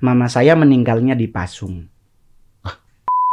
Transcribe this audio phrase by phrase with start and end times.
[0.00, 1.84] Mama saya meninggalnya di Pasung.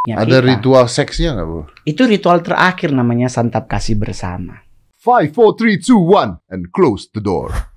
[0.08, 0.48] Ya, Ada kita.
[0.48, 1.63] ritual seksnya nggak bro?
[1.83, 4.63] Itu ritual terakhir namanya santap kasih bersama.
[4.97, 7.51] Five, four, three, two, one, and close the door.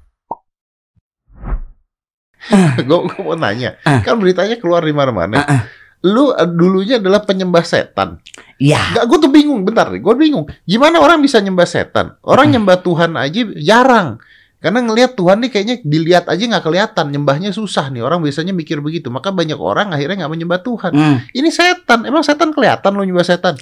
[2.86, 4.00] gue mau nanya, Ah.
[4.00, 5.36] kan beritanya keluar di mana-mana.
[5.36, 5.62] Ah, ah.
[6.00, 8.16] Lu eh, dulunya adalah penyembah setan.
[8.56, 9.60] Ya, Gak, gue tuh bingung.
[9.62, 10.48] Bentar, gue bingung.
[10.64, 12.16] Gimana orang bisa nyembah setan?
[12.24, 14.16] Orang nyembah Tuhan aja jarang.
[14.60, 17.06] Karena ngelihat Tuhan nih kayaknya dilihat aja nggak kelihatan.
[17.08, 18.04] Nyembahnya susah nih.
[18.04, 19.08] Orang biasanya mikir begitu.
[19.08, 20.92] Maka banyak orang akhirnya nggak menyembah Tuhan.
[20.92, 21.16] hmm.
[21.32, 22.04] Ini setan.
[22.04, 23.56] Emang setan kelihatan lo nyembah setan?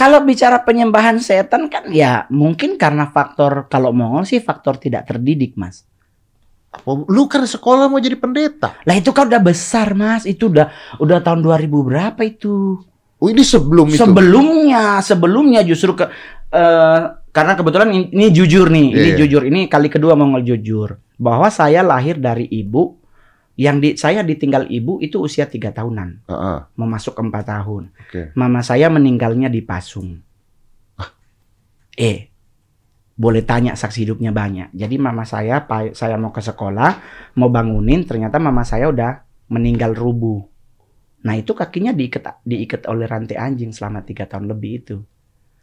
[0.00, 5.60] kalau bicara penyembahan setan kan ya mungkin karena faktor kalau Mongol sih faktor tidak terdidik,
[5.60, 5.84] Mas.
[6.72, 8.80] Apa, lu kan sekolah mau jadi pendeta.
[8.88, 10.24] Lah itu kan udah besar, Mas.
[10.24, 10.72] Itu udah
[11.04, 12.80] udah tahun 2000 berapa itu?
[13.20, 14.00] Oh ini sebelum itu.
[14.00, 16.08] Sebelumnya, sebelumnya justru ke
[16.48, 19.18] eh, karena kebetulan ini, ini jujur nih, ini Iya.
[19.24, 22.98] jujur, ini kali kedua Mongol jujur bahwa saya lahir dari ibu
[23.54, 27.92] yang di saya ditinggal ibu itu usia tiga tahunan, Heeh, mau masuk ke empat tahun.
[27.92, 28.22] Oke.
[28.34, 30.16] Mama saya meninggalnya di Pasung.
[32.00, 32.32] Eh,
[33.20, 34.72] boleh tanya saksi hidupnya banyak.
[34.72, 35.60] Jadi mama saya,
[35.92, 36.90] saya mau ke sekolah,
[37.36, 39.20] mau bangunin, ternyata mama saya udah
[39.52, 40.40] meninggal rubuh.
[41.20, 44.96] Nah itu kakinya diikat diikat oleh rantai anjing selama tiga tahun lebih itu.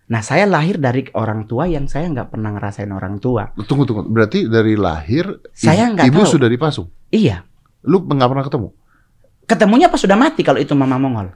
[0.08, 3.52] Nah saya lahir dari orang tua yang saya nggak pernah ngerasain orang tua.
[3.60, 4.08] Tunggu tunggu.
[4.08, 6.32] Berarti dari lahir Saya ibu, ibu tahu.
[6.32, 6.88] sudah dipasung.
[7.08, 7.44] Iya,
[7.84, 8.70] Lu nggak pernah ketemu?
[9.48, 11.32] ketemunya pas sudah mati kalau itu mama Mongol.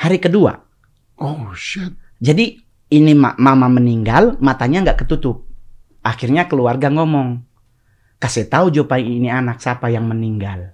[0.00, 0.64] Hari kedua.
[1.20, 1.92] Oh shit.
[2.16, 2.56] Jadi
[2.88, 5.44] ini ma- mama meninggal, matanya nggak ketutup.
[6.00, 7.44] Akhirnya keluarga ngomong,
[8.16, 10.72] kasih tahu Jopai ini anak siapa yang meninggal.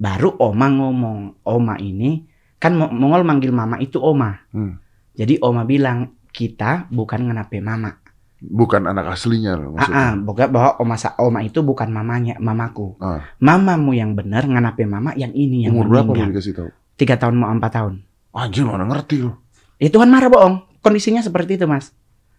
[0.00, 2.24] Baru Oma ngomong, Oma ini
[2.56, 4.32] kan Mo- Mongol manggil mama itu Oma.
[4.48, 4.79] Hmm.
[5.20, 8.00] Jadi Oma bilang kita bukan ngenape mama.
[8.40, 10.06] Bukan anak aslinya Ah, loh ah, maksudnya.
[10.24, 12.96] bukan bahwa Oma Oma itu bukan mamanya, mamaku.
[12.96, 13.20] Ah.
[13.36, 16.68] Mamamu yang benar ngenape mama yang ini yang Umur berapa lu dikasih tahu?
[16.96, 18.00] Tiga tahun mau empat tahun.
[18.32, 19.36] Anjir mana ngerti lu.
[19.76, 20.64] Ya Tuhan marah bohong.
[20.80, 21.92] Kondisinya seperti itu mas.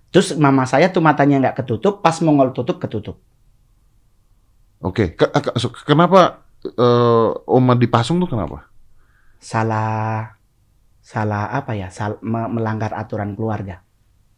[0.10, 3.22] Terus mama saya tuh matanya nggak ketutup, pas Mongol tutup ketutup.
[4.82, 8.66] Oke, Ke- ke- so- kenapa eh, Oma dipasung tuh kenapa?
[9.38, 10.34] Salah,
[11.12, 11.92] salah apa ya?
[11.92, 13.84] Sal- me- melanggar aturan keluarga.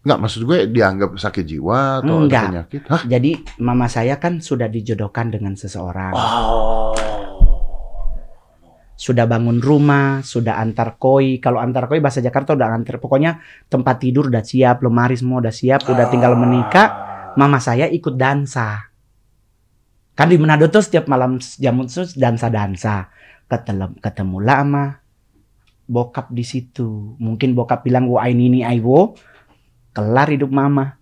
[0.03, 2.41] Enggak, maksud gue dianggap sakit jiwa atau Enggak.
[2.43, 2.81] ada penyakit?
[2.89, 3.01] Hah?
[3.05, 6.91] Jadi mama saya kan sudah dijodohkan dengan seseorang, Oh.
[8.93, 11.39] sudah bangun rumah, sudah antar koi.
[11.39, 15.53] Kalau antar koi bahasa Jakarta udah antar, pokoknya tempat tidur udah siap, lemari semua udah
[15.53, 16.87] siap, udah tinggal menikah.
[17.33, 18.89] Mama saya ikut dansa.
[20.13, 23.09] Kan di Manado tuh setiap malam jam itu dansa-dansa.
[23.49, 25.02] Ketemu ketemu lama
[25.87, 27.15] bokap di situ.
[27.19, 29.15] Mungkin bokap bilang wo ini ini aiwo.
[29.93, 30.97] Kelar hidup mama.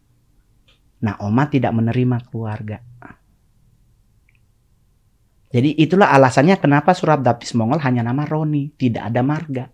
[1.01, 2.77] Nah, oma tidak menerima keluarga.
[5.51, 9.65] Jadi itulah alasannya kenapa surat dapis Mongol hanya nama Roni, tidak ada marga.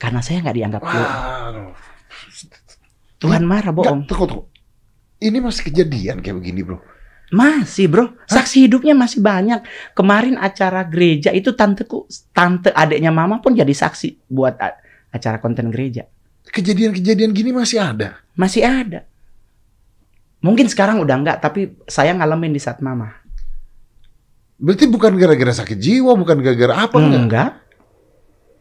[0.00, 1.16] Karena saya nggak dianggap keluarga.
[1.20, 1.72] Waduh.
[3.20, 4.04] Tuhan marah bohong.
[4.04, 4.44] Enggak, tunggu, tunggu.
[5.20, 6.80] Ini masih kejadian kayak begini, bro.
[7.26, 9.58] Masih bro, saksi hidupnya masih banyak.
[9.98, 14.54] Kemarin acara gereja itu tanteku, tante adiknya mama pun jadi saksi buat
[15.10, 16.06] acara konten gereja.
[16.46, 18.22] Kejadian-kejadian gini masih ada.
[18.38, 19.02] Masih ada.
[20.38, 23.10] Mungkin sekarang udah enggak, tapi saya ngalamin di saat mama.
[24.56, 27.20] Berarti bukan gara-gara sakit jiwa, bukan gara-gara apa enggak?
[27.26, 27.50] Enggak?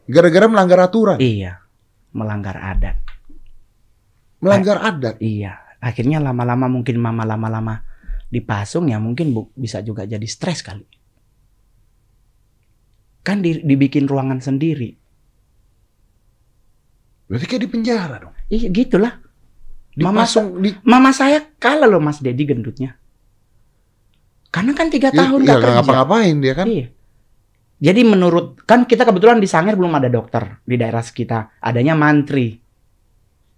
[0.10, 1.62] Gara-gara melanggar aturan, Iya.
[2.16, 2.98] Melanggar adat.
[4.42, 5.18] melanggar adat.
[5.18, 5.58] Iya.
[5.82, 7.82] Akhirnya lama-lama mungkin mama lama-lama
[8.36, 10.84] dipasung ya mungkin bu- bisa juga jadi stres kali.
[13.22, 14.92] Kan di- dibikin ruangan sendiri.
[17.26, 18.36] Berarti kayak di penjara dong.
[18.48, 19.14] Iya gitulah.
[19.96, 23.00] Mama Dipasung di Mama saya kalah loh Mas Dedi gendutnya.
[24.52, 25.76] Karena kan tiga tahun Iya, gak nggak kerja.
[25.80, 26.68] ngapa-ngapain dia kan.
[26.68, 26.88] Iya.
[27.76, 32.56] Jadi menurut kan kita kebetulan di Sangir belum ada dokter di daerah sekitar, adanya mantri.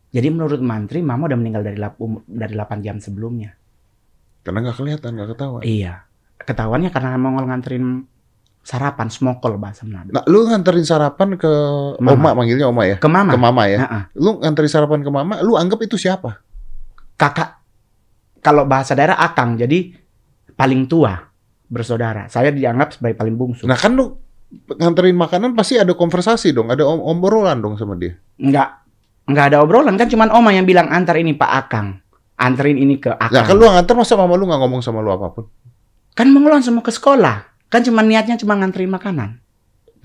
[0.09, 3.53] Jadi menurut mantri Mama udah meninggal dari lap- dari 8 jam sebelumnya.
[4.47, 5.61] Karena nggak kelihatan, nggak ketahuan.
[5.67, 6.07] Iya.
[6.39, 8.07] Ketahuannya karena Mongol nganterin
[8.63, 10.15] sarapan smokol bahasa Manado.
[10.15, 11.51] Nah, lu nganterin sarapan ke
[11.99, 12.31] Mama.
[12.31, 12.95] Oma, manggilnya Oma ya?
[12.95, 13.35] Ke Mama.
[13.35, 13.79] Ke Mama ya?
[13.83, 16.39] Nah, Lu nganterin sarapan ke Mama, lu anggap itu siapa?
[17.17, 17.49] kakak
[18.45, 19.91] kalau bahasa daerah akang jadi
[20.53, 21.17] paling tua
[21.67, 22.29] bersaudara.
[22.29, 23.65] Saya dianggap sebagai paling bungsu.
[23.65, 24.15] Nah kan lu
[24.77, 28.15] nganterin makanan pasti ada konversasi dong, ada om obrolan dong sama dia.
[28.39, 28.85] Enggak
[29.27, 31.99] enggak ada obrolan kan cuman Oma yang bilang antar ini Pak Akang.
[32.37, 33.33] Anterin ini ke Akang.
[33.33, 35.49] Nah kan lu nganter masa mama lu nggak ngomong sama lu apa pun?
[36.13, 37.49] Kan mau langsung mau ke sekolah.
[37.67, 39.41] Kan cuma niatnya cuma nganterin makanan.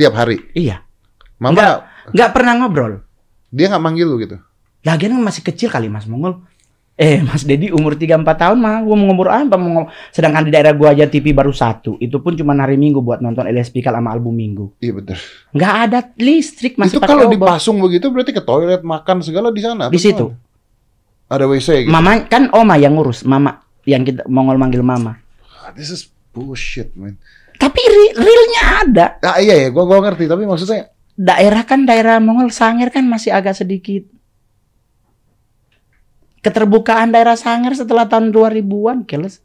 [0.00, 0.40] Tiap hari.
[0.56, 0.80] Iya.
[1.36, 1.76] Mama Nggak.
[2.16, 2.94] Nggak pernah ngobrol.
[3.52, 4.40] dia nggak manggil lu gitu.
[4.80, 6.40] Lagian masih kecil kali Mas Mongol.
[6.96, 10.52] Eh, Mas Dedi umur 3 4 tahun mah gua mau ngumur apa mau sedangkan di
[10.52, 12.00] daerah gua aja TV baru satu.
[12.00, 14.72] Itu pun cuma hari Minggu buat nonton LSP sama album Minggu.
[14.80, 15.16] Iya betul.
[15.52, 19.92] Nggak ada listrik masih Itu kalau dipasung begitu berarti ke toilet makan segala di sana.
[19.92, 20.32] Di situ.
[21.32, 21.92] Ada WC gitu.
[21.92, 25.16] Mama kan Oma yang ngurus, Mama yang kita Mongol manggil Mama.
[25.64, 27.16] Ah, This is bullshit, man.
[27.56, 29.06] Tapi re- realnya ada.
[29.24, 33.32] Ah iya ya, gua gua ngerti tapi maksudnya Daerah kan daerah Mongol Sangir kan masih
[33.32, 34.04] agak sedikit.
[36.42, 39.38] Keterbukaan daerah Sangir setelah tahun 2000-an, keles.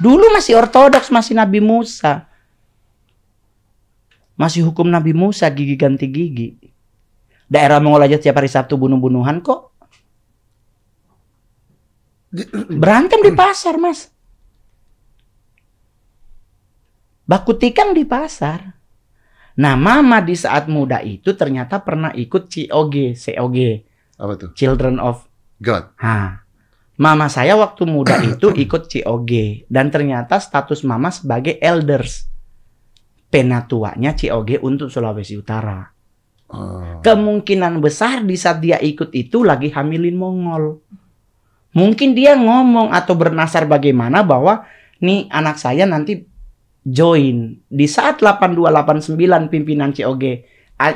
[0.00, 2.24] Dulu masih ortodoks, masih Nabi Musa.
[4.38, 6.48] Masih hukum Nabi Musa, gigi ganti gigi.
[7.46, 9.70] Daerah Mongol aja tiap hari Sabtu bunuh-bunuhan kok.
[12.82, 14.10] Berantem di pasar, Mas.
[17.26, 18.76] Baku tikang di pasar.
[19.56, 23.58] Nah, mama di saat muda itu ternyata pernah ikut COG, COG,
[24.20, 24.50] apa tuh?
[24.52, 25.24] Children of
[25.60, 25.96] God.
[25.96, 26.44] Ha.
[26.96, 32.28] Mama saya waktu muda itu ikut COG dan ternyata status mama sebagai elders.
[33.26, 35.95] Penatuanya COG untuk Sulawesi Utara.
[36.46, 37.02] Oh.
[37.02, 40.78] Kemungkinan besar di saat dia ikut itu lagi hamilin Mongol.
[41.76, 44.64] Mungkin dia ngomong atau bernasar bagaimana bahwa
[45.02, 46.24] nih anak saya nanti
[46.86, 50.22] join di saat 8289 pimpinan COG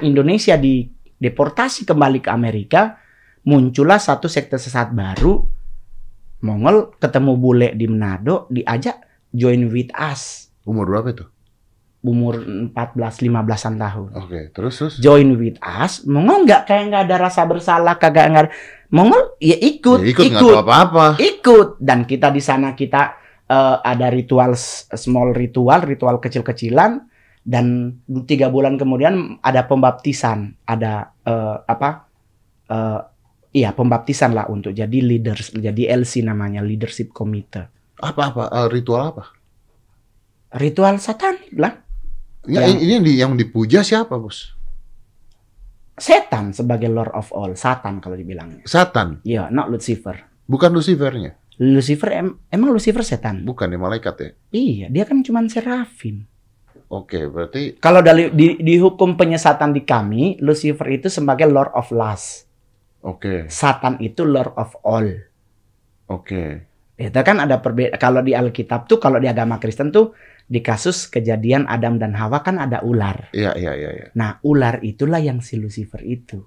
[0.06, 2.96] Indonesia dideportasi kembali ke Amerika
[3.44, 5.42] muncullah satu sekte sesat baru
[6.40, 11.24] Mongol ketemu bule di Manado diajak join with us Umur berapa itu?
[12.00, 12.72] Umur 14
[13.20, 14.08] 15-an tahun.
[14.16, 14.94] Oke, terus terus.
[14.98, 16.00] join with us?
[16.04, 18.48] Mongol nggak kayak nggak ada rasa bersalah kagak nggak
[18.88, 21.06] Mongol ya ikut Ya, ikut tahu apa-apa.
[21.16, 21.76] ikut.
[21.78, 23.14] Dan kita di sana kita
[23.44, 24.56] eh, ada ritual
[24.90, 27.04] small ritual ritual kecil-kecilan.
[27.40, 32.08] Dan tiga bulan kemudian ada pembaptisan ada eh, apa
[32.66, 33.00] eh,
[33.52, 37.64] iya pembaptisan lah untuk jadi leaders jadi LC namanya leadership committee.
[37.96, 39.24] Apa apa Eh, ritual apa?
[40.50, 41.78] ritual satanik lah
[42.42, 44.56] Ya, Yang- ini yang, di, yang dipuja siapa, Bos?
[45.94, 50.16] setan sebagai lord of all satan kalau dibilangnya Satan, ya not Lucifer
[50.46, 51.36] bukan Lucifernya.
[51.60, 54.28] Lucifer em- emang Lucifer setan Bukan ya malaikat ya.
[54.48, 56.24] iya dia kan cuma serafim
[56.88, 61.92] Oke, berarti Kalau dari di, di hukum penyesatan di kami, Lucifer itu sebagai Lord of
[61.92, 62.50] Lust.
[63.00, 65.06] oke, Satan itu Lord of All.
[66.08, 66.42] oke.
[66.96, 67.94] Itu kan ada perbedaan.
[67.94, 70.12] Kalau di Alkitab tuh, kalau di agama Kristen tuh,
[70.50, 73.30] di kasus kejadian Adam dan Hawa kan ada ular.
[73.30, 74.06] Iya, iya, iya, iya.
[74.18, 76.42] Nah, ular itulah yang si Lucifer itu.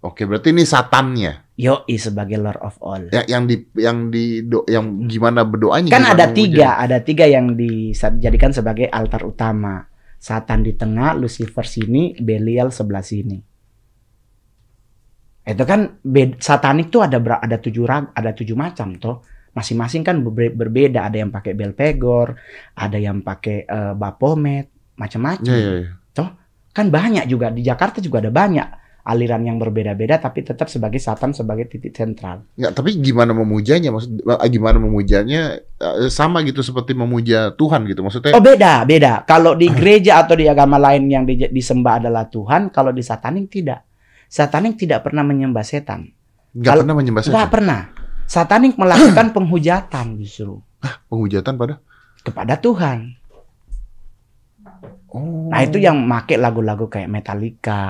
[0.00, 1.58] Oke, berarti ini satannya.
[1.58, 3.12] Yoi sebagai Lord of All.
[3.12, 5.92] Ya, yang di yang di do- yang gimana berdoanya?
[5.92, 9.84] Kan gimana ada tiga, ada tiga yang dijadikan sebagai altar utama.
[10.16, 13.36] Satan di tengah, Lucifer sini, Belial sebelah sini.
[15.44, 15.98] Itu kan
[16.38, 19.20] satanik tuh ada ada tujuh ada tujuh macam toh.
[19.50, 21.04] Masing-masing kan berbe- berbeda.
[21.04, 22.38] Ada yang pakai Belpegor,
[22.72, 25.46] ada yang pakai eh, Baphomet, macam-macam.
[25.46, 25.90] Iya, iya, iya.
[26.70, 28.62] Kan banyak juga di Jakarta juga ada banyak
[29.02, 32.46] aliran yang berbeda-beda, tapi tetap sebagai Satan sebagai titik sentral.
[32.54, 33.90] Nggak, tapi gimana memujanya?
[33.90, 38.06] Maksud eh, gimana memujanya eh, sama gitu seperti memuja Tuhan gitu.
[38.06, 39.26] Maksudnya Oh beda, beda.
[39.26, 43.50] Kalau di gereja atau di agama lain yang di- disembah adalah Tuhan, kalau di satanik
[43.50, 43.82] tidak.
[44.30, 46.06] Satanik tidak pernah menyembah setan.
[46.50, 47.50] nggak kalau- pernah menyembah setan.
[47.50, 47.80] pernah.
[48.30, 50.62] Satanik melakukan penghujatan justru
[51.10, 51.82] Penghujatan pada
[52.22, 53.18] kepada Tuhan.
[55.10, 55.50] Oh.
[55.50, 57.82] Nah itu yang make lagu-lagu kayak Metallica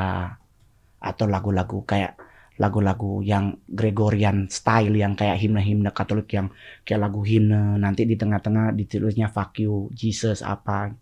[0.97, 2.17] atau lagu-lagu kayak
[2.57, 6.49] lagu-lagu yang Gregorian style yang kayak himne-himne Katolik yang
[6.89, 10.93] kayak lagu himne nanti di tengah-tengah ditulisnya fuck you Jesus apa.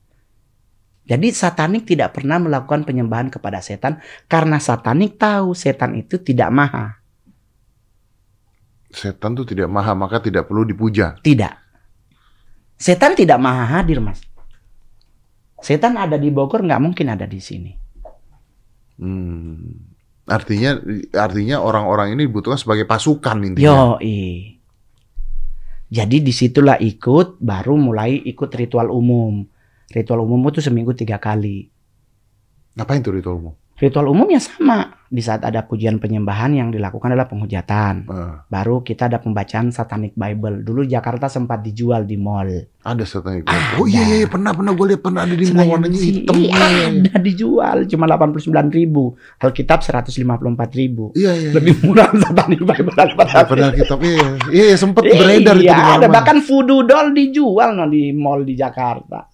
[1.09, 6.98] Jadi satanik tidak pernah melakukan penyembahan kepada setan karena satanik tahu setan itu tidak maha.
[8.89, 11.21] Setan tuh tidak maha, maka tidak perlu dipuja.
[11.21, 11.55] Tidak.
[12.79, 14.23] Setan tidak maha hadir, Mas.
[15.59, 17.73] Setan ada di Bogor nggak mungkin ada di sini.
[18.99, 19.95] Hmm.
[20.29, 20.77] Artinya
[21.17, 23.65] artinya orang-orang ini dibutuhkan sebagai pasukan intinya.
[23.65, 23.79] Yo,
[25.89, 29.49] Jadi di situlah ikut, baru mulai ikut ritual umum.
[29.89, 31.73] Ritual umum itu seminggu tiga kali.
[32.77, 33.57] Ngapain tuh ritual umum?
[33.79, 34.91] Ritual umum ya sama.
[35.09, 38.05] Di saat ada pujian penyembahan yang dilakukan adalah penghujatan.
[38.05, 40.61] Eh, Baru kita ada pembacaan Satanic Bible.
[40.61, 42.69] Dulu Jakarta sempat dijual di mall.
[42.79, 43.47] ada setan itu.
[43.47, 43.77] Ada.
[43.77, 46.35] Oh iya, iya iya, pernah pernah gue lihat pernah ada di mall warnanya hitam.
[46.35, 46.89] iya, Iya, iya.
[47.07, 49.05] ada dijual cuma 89 ribu.
[49.39, 50.27] Alkitab 154
[50.75, 51.05] ribu.
[51.15, 51.51] Iya iya.
[51.53, 54.27] Lebih murah Satanic Bible daripada Padahal kitab iya.
[54.51, 56.09] Iya iya, sempat Iya, beredar itu di ada mana-mana.
[56.11, 59.25] bahkan voodoo doll dijual no di mall di Jakarta.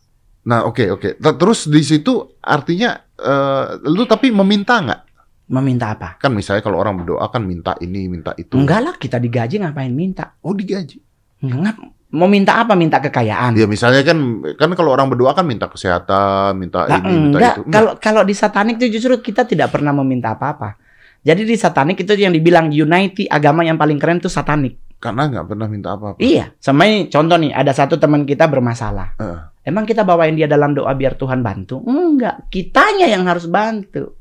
[0.44, 1.08] Nah, oke oke.
[1.16, 5.00] Ter- Terus di situ artinya eh lu tapi meminta nggak?
[5.44, 6.16] Meminta apa?
[6.16, 8.56] Kan misalnya kalau orang berdoa kan minta ini, minta itu.
[8.56, 10.36] Enggak lah, kita digaji ngapain minta?
[10.40, 11.00] Oh digaji.
[11.44, 11.76] Enggak.
[12.14, 12.72] Mau minta apa?
[12.72, 13.58] Minta kekayaan.
[13.58, 14.16] Ya misalnya kan
[14.54, 17.54] kan kalau orang berdoa kan minta kesehatan, minta Nah, ini, minta enggak.
[17.56, 17.62] itu.
[17.68, 20.76] Kalau kalau di satanik itu justru kita tidak pernah meminta apa-apa.
[21.24, 24.76] Jadi di satanik itu yang dibilang unity agama yang paling keren itu satanik.
[25.02, 26.18] Karena nggak pernah minta apa-apa.
[26.20, 29.20] Iya, sama ini contoh nih, ada satu teman kita bermasalah.
[29.20, 29.40] Heeh.
[29.64, 31.80] Emang kita bawain dia dalam doa biar Tuhan bantu?
[31.84, 34.12] Enggak, kitanya yang harus bantu.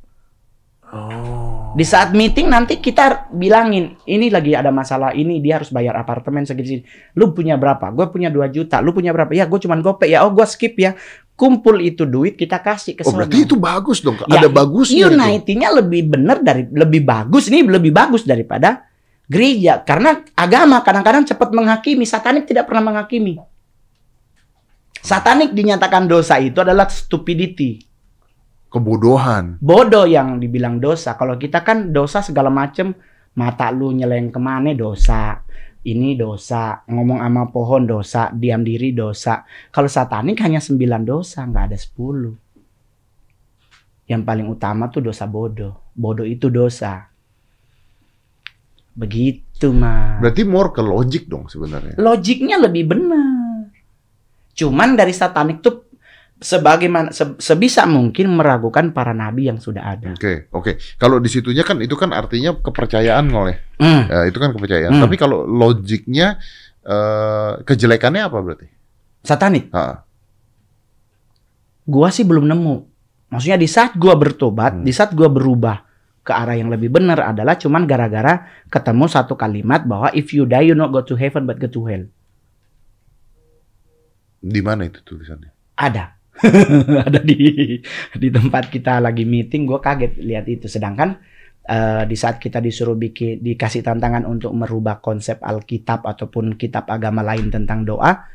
[0.94, 1.74] Oh.
[1.74, 6.46] Di saat meeting nanti kita bilangin, ini lagi ada masalah ini, dia harus bayar apartemen
[6.46, 6.86] segini.
[7.18, 7.90] Lu punya berapa?
[7.90, 8.78] Gue punya 2 juta.
[8.78, 9.34] Lu punya berapa?
[9.34, 10.22] Ya gue cuman gopek ya.
[10.22, 10.94] Oh gue skip ya.
[11.34, 14.22] Kumpul itu duit kita kasih ke Oh berarti itu bagus dong.
[14.30, 15.18] Ya, Ada bagusnya itu.
[15.18, 18.86] Unity-nya lebih benar dari lebih bagus ini lebih bagus daripada
[19.28, 23.40] gereja karena agama kadang-kadang cepat menghakimi, satanik tidak pernah menghakimi.
[25.04, 27.84] Satanik dinyatakan dosa itu adalah stupidity.
[28.72, 29.60] Kebodohan.
[29.60, 31.20] Bodoh yang dibilang dosa.
[31.20, 32.96] Kalau kita kan dosa segala macem
[33.36, 35.44] mata lu nyeleng ke mana dosa.
[35.84, 39.44] Ini dosa, ngomong sama pohon dosa, diam diri dosa.
[39.68, 44.08] Kalau satanik hanya 9 dosa, nggak ada 10.
[44.08, 45.92] Yang paling utama tuh dosa bodoh.
[45.92, 47.12] Bodoh itu dosa.
[48.94, 50.22] Begitu, mah.
[50.22, 51.98] Berarti more ke logik dong sebenarnya.
[51.98, 53.74] Logiknya lebih benar.
[54.54, 55.90] Cuman dari satanik tuh
[56.38, 60.14] sebagaimana se- sebisa mungkin meragukan para nabi yang sudah ada.
[60.14, 60.78] Oke, oke.
[61.00, 63.56] Kalau di situnya kan itu kan artinya kepercayaan oleh.
[63.82, 64.06] Hmm.
[64.06, 64.94] Ya, itu kan kepercayaan.
[64.94, 65.04] Hmm.
[65.08, 66.38] Tapi kalau logiknya
[66.84, 68.68] eh, kejelekannya apa berarti?
[69.24, 69.72] Satanik.
[69.72, 70.04] Ha.
[71.84, 72.76] Gua sih belum nemu.
[73.32, 74.86] Maksudnya di saat gua bertobat, Hmm.
[74.86, 75.80] di saat gua berubah
[76.24, 80.72] ke arah yang lebih benar adalah cuman gara-gara ketemu satu kalimat bahwa if you die
[80.72, 82.04] you not go to heaven but go to hell.
[84.44, 85.52] Di mana itu tulisannya?
[85.76, 86.24] Ada.
[87.08, 87.38] ada di
[88.18, 91.22] di tempat kita lagi meeting gue kaget lihat itu sedangkan
[91.70, 97.22] eh, di saat kita disuruh bikin dikasih tantangan untuk merubah konsep Alkitab ataupun kitab agama
[97.22, 98.26] lain tentang doa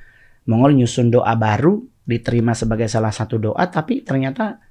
[0.48, 4.62] Mongol nyusun doa baru diterima sebagai salah satu doa tapi ternyata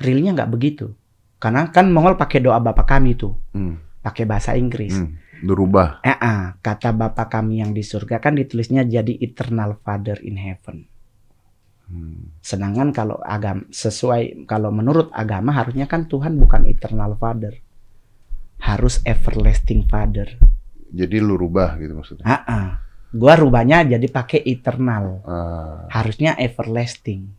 [0.00, 0.94] realnya nggak begitu
[1.38, 3.78] karena kan Mongol pakai doa Bapa kami tuh Hmm.
[4.02, 5.16] pakai bahasa Inggris Hmm.
[5.38, 6.02] Berubah.
[6.02, 10.90] Eh, ah, kata Bapa kami yang di surga kan ditulisnya jadi eternal Father in heaven
[11.88, 12.36] Hmm.
[12.44, 17.56] Sedangkan kalau agama sesuai kalau menurut agama harusnya kan Tuhan bukan eternal father.
[18.60, 20.36] Harus everlasting father.
[20.92, 22.28] Jadi lu rubah gitu maksudnya.
[22.28, 22.68] Ah, ah.
[23.08, 25.24] Gua rubahnya jadi pakai eternal.
[25.24, 27.32] Ah, Harusnya everlasting.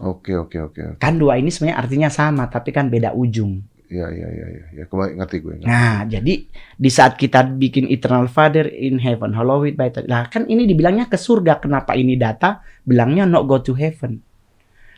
[0.00, 0.80] Oke, oke, oke.
[0.98, 3.62] Kan dua ini sebenarnya artinya sama tapi kan beda ujung.
[3.92, 4.64] Ya, ya, ya, ya.
[4.74, 5.54] Ya, kembali ngerti gue.
[5.60, 5.68] ngerti.
[5.70, 6.34] Nah, jadi
[6.74, 11.06] di saat kita bikin eternal father in heaven, hallowed by thy- Lah kan ini dibilangnya
[11.06, 11.62] ke surga.
[11.62, 14.18] Kenapa ini data bilangnya not go to heaven?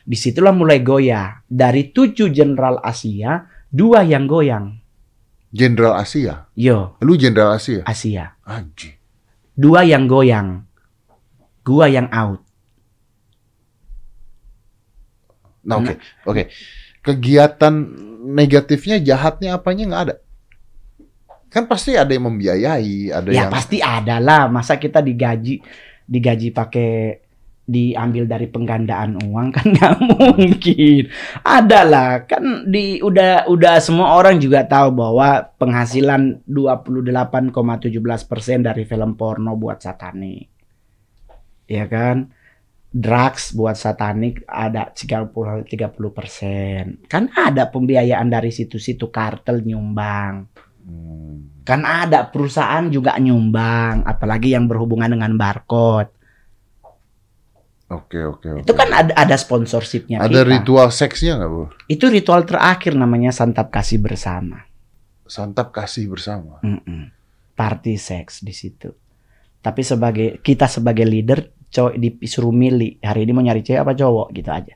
[0.07, 1.43] Di situlah mulai goyah.
[1.45, 4.79] Dari tujuh jenderal Asia, dua yang goyang.
[5.51, 6.47] Jenderal Asia.
[6.55, 7.83] Yo, Lu jenderal Asia.
[7.83, 8.39] Asia.
[8.47, 8.95] Anjing.
[9.51, 10.63] Dua yang goyang.
[11.67, 12.46] Gua yang out.
[15.67, 15.95] Nah, oke.
[16.25, 16.43] Oke.
[17.03, 17.75] Kegiatan
[18.27, 20.17] negatifnya, jahatnya apanya nggak ada?
[21.51, 24.51] Kan pasti ada yang membiayai, ada ya yang pasti ada lah.
[24.51, 25.63] Masa kita digaji
[26.07, 27.23] digaji pakai
[27.67, 31.11] diambil dari penggandaan uang kan nggak mungkin.
[31.43, 32.11] Ada lah.
[32.27, 39.83] Kan di udah udah semua orang juga tahu bahwa penghasilan 28,17% dari film porno buat
[39.83, 40.47] satanik.
[41.67, 42.31] Ya kan?
[42.91, 45.29] Drugs buat satanik ada 30
[45.69, 47.11] 30%.
[47.11, 50.49] Kan ada pembiayaan dari situ-situ kartel nyumbang.
[50.87, 51.63] Hmm.
[51.67, 56.15] Kan ada perusahaan juga nyumbang, apalagi yang berhubungan dengan barcode.
[57.87, 58.63] Oke, oke, oke.
[58.67, 60.51] Itu kan ada ada sponsorshipnya Ada kita.
[60.59, 61.63] ritual seksnya nggak, Bu?
[61.87, 64.67] Itu ritual terakhir namanya santap kasih bersama.
[65.27, 66.59] Santap kasih bersama.
[66.67, 67.11] Mm-mm.
[67.55, 68.91] Party seks di situ.
[69.63, 74.29] Tapi sebagai kita sebagai leader, cowok disuruh milih hari ini mau nyari cewek apa cowok
[74.33, 74.75] gitu aja.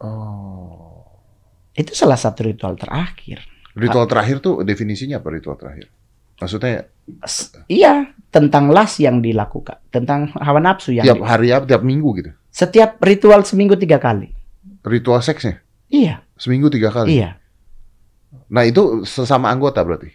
[0.00, 1.04] Oh.
[1.72, 3.44] Itu salah satu ritual terakhir.
[3.76, 5.92] Ritual terakhir tuh definisinya apa ritual terakhir?
[6.36, 6.88] Maksudnya
[7.24, 12.08] S- iya, tentang las yang dilakukan, tentang hawa nafsu yang tiap hari apa, tiap minggu
[12.18, 12.30] gitu?
[12.50, 14.32] setiap ritual seminggu tiga kali.
[14.80, 15.60] Ritual seksnya
[15.92, 17.20] Iya, seminggu tiga kali.
[17.20, 17.36] iya.
[18.48, 20.12] Nah itu sesama anggota berarti.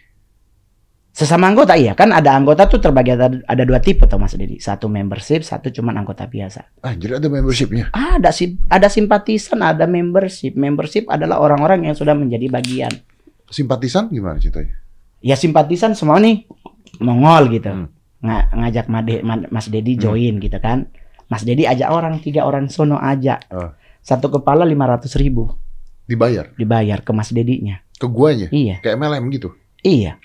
[1.12, 4.56] Sesama anggota iya kan ada anggota tuh terbagi ada, ada dua tipe tuh Mas Dedi.
[4.56, 6.80] Satu membership, satu cuman anggota biasa.
[6.80, 7.92] Ah, jadi ada membershipnya.
[7.92, 10.56] Ada sih ada simpatisan, ada membership.
[10.56, 12.92] Membership adalah orang-orang yang sudah menjadi bagian.
[13.46, 14.72] Simpatisan gimana ceritanya?
[15.20, 16.48] Ya simpatisan semua nih
[16.98, 17.68] Mongol gitu.
[17.68, 17.92] Hmm.
[18.18, 20.02] Nga- ngajak Made- Ma- Mas Dedi Hmm.
[20.02, 20.88] join gitu kan.
[21.28, 23.52] Mas Dedi ajak orang, tiga orang sono ajak.
[23.52, 23.76] Oh.
[24.00, 25.46] Satu kepala 500 ribu
[26.02, 27.78] Dibayar dibayar ke Mas Dedinya.
[27.94, 28.48] Ke guanya.
[28.48, 29.52] Iya, Kayak MLM gitu.
[29.82, 30.16] iya.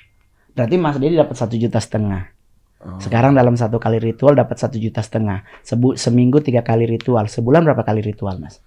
[0.57, 2.33] Berarti Mas Dedi dapat satu juta setengah.
[2.81, 2.97] Oh.
[2.97, 5.45] Sekarang dalam satu kali ritual dapat satu juta setengah.
[5.61, 7.29] Sebu seminggu tiga kali ritual.
[7.29, 8.57] Sebulan berapa kali ritual, Mas?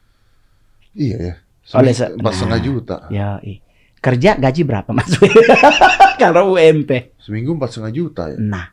[0.95, 1.35] Iya ya.
[1.75, 2.65] Oleh Empat setengah Nah.
[2.65, 2.97] juta.
[3.11, 3.59] Ya, i.
[4.01, 5.11] kerja gaji berapa, Mas?
[6.23, 7.19] Kalau UMP.
[7.19, 8.37] Seminggu empat setengah juta ya.
[8.39, 8.67] Nah,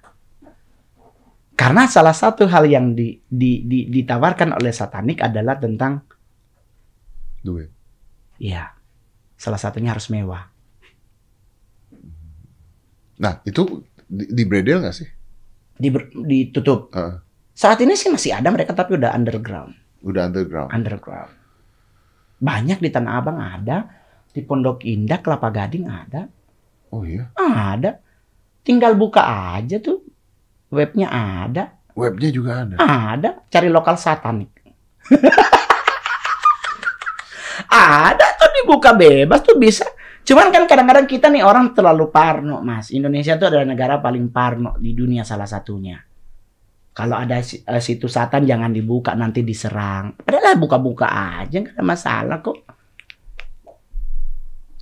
[1.52, 6.06] karena salah satu hal yang di, di, di- ditawarkan oleh satanik adalah tentang,
[7.42, 7.70] Duit.
[8.38, 8.72] ya,
[9.36, 10.48] salah satunya harus mewah.
[13.18, 15.08] Nah itu di, di bredel nggak sih?
[15.78, 15.90] Di,
[16.26, 16.90] ditutup.
[16.94, 17.16] Heeh.
[17.58, 19.74] Saat ini sih masih ada mereka tapi udah underground.
[20.06, 20.70] Udah underground.
[20.70, 21.34] Underground.
[22.38, 23.90] Banyak di Tanah Abang ada,
[24.30, 26.30] di Pondok Indah, Kelapa Gading ada,
[26.94, 27.34] Oh iya.
[27.34, 27.98] ada.
[28.62, 29.26] Tinggal buka
[29.58, 30.06] aja tuh,
[30.70, 32.76] webnya ada, Webnya juga ada.
[32.78, 33.42] ada.
[33.50, 34.54] Cari lokal satanik.
[37.74, 39.82] ada tuh dibuka bebas tuh bisa.
[40.28, 42.92] Cuman kan kadang-kadang kita nih orang terlalu parno, Mas.
[42.92, 45.96] Indonesia tuh adalah negara paling parno di dunia salah satunya.
[46.92, 50.20] Kalau ada eh, situs satan jangan dibuka nanti diserang.
[50.20, 52.60] Padahal buka-buka aja nggak ada masalah kok.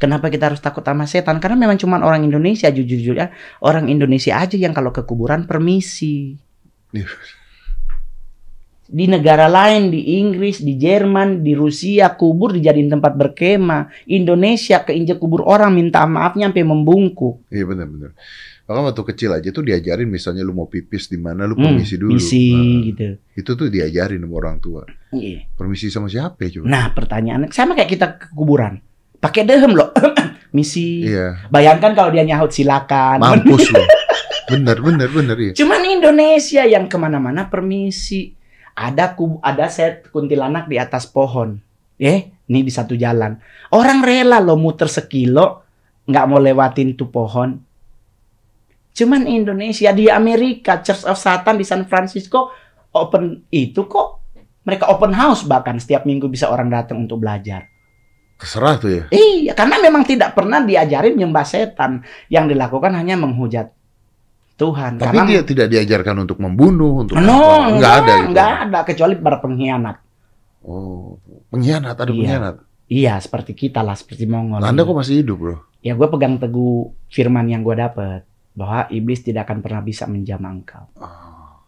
[0.01, 1.37] Kenapa kita harus takut sama setan?
[1.37, 3.29] Karena memang cuma orang Indonesia jujur-jujur ya.
[3.61, 6.35] Orang Indonesia aja yang kalau ke kuburan permisi.
[8.85, 13.89] Di negara lain, di Inggris, di Jerman, di Rusia, kubur dijadiin tempat berkemah.
[14.05, 17.49] Indonesia keinjak kubur orang minta maafnya sampai membungkuk.
[17.49, 18.13] Iya benar-benar.
[18.65, 21.97] Maka waktu kecil aja tuh diajarin misalnya lu mau pipis di mana lu Hmm, permisi
[21.97, 22.17] dulu.
[22.17, 23.07] Misi Nah, gitu.
[23.37, 24.81] itu tuh diajarin sama orang tua.
[25.13, 25.49] Iya.
[25.53, 26.65] Permisi sama siapa ya coba?
[26.69, 28.81] Nah, pertanyaannya sama kayak kita ke kuburan.
[29.17, 29.93] Pakai dehem loh.
[30.57, 31.05] Misi.
[31.05, 31.45] Iya.
[31.49, 33.17] Bayangkan kalau dia nyaut silakan.
[33.21, 33.81] Mampus lu.
[34.45, 35.51] Bener, bener, bener ya.
[35.57, 38.37] Cuman Indonesia yang ke mana-mana permisi.
[38.75, 41.55] Ada kub, ada set kuntilanak di atas pohon.
[41.95, 43.39] Eh, ini di satu jalan.
[43.71, 45.63] Orang rela lo muter sekilo,
[46.05, 47.55] nggak mau lewatin tuh pohon.
[48.95, 52.51] Cuman Indonesia di Amerika, Church of Satan di San Francisco
[52.95, 54.23] open itu kok
[54.63, 57.67] mereka open house bahkan setiap minggu bisa orang datang untuk belajar.
[58.35, 59.03] Terserah tuh ya.
[59.11, 62.03] Iya, karena memang tidak pernah diajarin nyembah setan.
[62.27, 63.71] Yang dilakukan hanya menghujat
[64.55, 64.91] Tuhan.
[64.95, 67.75] Tapi karena dia tidak diajarkan untuk membunuh, untuk No, apa.
[67.75, 68.29] Nggak ada gitu.
[68.31, 69.97] Nggak ada kecuali para pengkhianat.
[70.63, 72.15] Oh, pengkhianat ada Iya.
[72.15, 72.55] pengkhianat.
[72.85, 74.61] Iya, seperti kita lah, seperti Mongol.
[74.61, 75.55] Nah, Anda kok masih hidup, Bro?
[75.81, 80.51] Ya gue pegang teguh firman yang gue dapat bahwa iblis tidak akan pernah bisa menjamah
[80.51, 80.85] engkau.
[80.97, 81.59] Ah,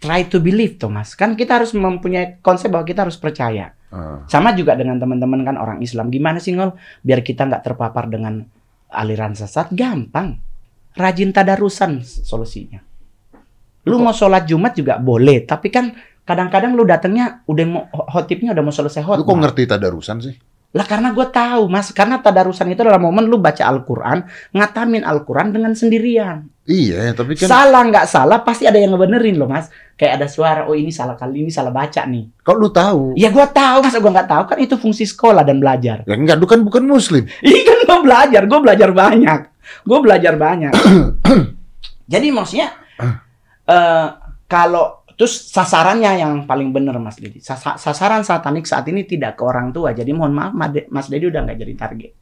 [0.00, 1.12] Try to believe, Thomas.
[1.12, 3.76] Kan kita harus mempunyai konsep bahwa kita harus percaya.
[3.92, 4.24] ah.
[4.26, 6.08] Sama juga dengan teman-teman kan orang Islam.
[6.08, 6.72] Gimana sih ngol?
[7.04, 8.40] Biar kita nggak terpapar dengan
[8.88, 10.40] aliran sesat, gampang.
[10.94, 12.82] Rajin tadarusan solusinya.
[13.88, 18.62] Lu mau sholat Jumat juga boleh, tapi kan kadang-kadang lu datangnya udah mau hotipnya udah
[18.62, 19.24] mau selesai Lu hot.
[19.24, 20.36] kok ngerti tadarusan sih?
[20.70, 24.22] Lah karena gue tahu mas, karena tadarusan itu adalah momen lu baca Al-Quran,
[24.54, 26.46] ngatamin Al-Quran dengan sendirian.
[26.62, 29.66] Iya, tapi kan Salah nggak salah pasti ada yang ngebenerin loh mas.
[29.98, 32.30] Kayak ada suara, oh ini salah kali ini salah baca nih.
[32.46, 35.58] kalau lu tahu, Ya gue tahu, masa gue nggak tahu kan itu fungsi sekolah dan
[35.58, 36.06] belajar.
[36.06, 37.26] ya enggak, lu kan bukan muslim.
[37.42, 39.40] Iya kan gue belajar, gue belajar banyak,
[39.80, 40.72] gue belajar banyak.
[42.12, 42.74] Jadi maksudnya
[43.64, 44.06] eh
[44.44, 47.38] kalau terus sasarannya yang paling benar Mas Dedi.
[47.38, 49.92] Sasa- sasaran satanik saat ini tidak ke orang tua.
[49.92, 50.52] Jadi mohon maaf
[50.88, 52.12] Mas Dedi udah nggak jadi target.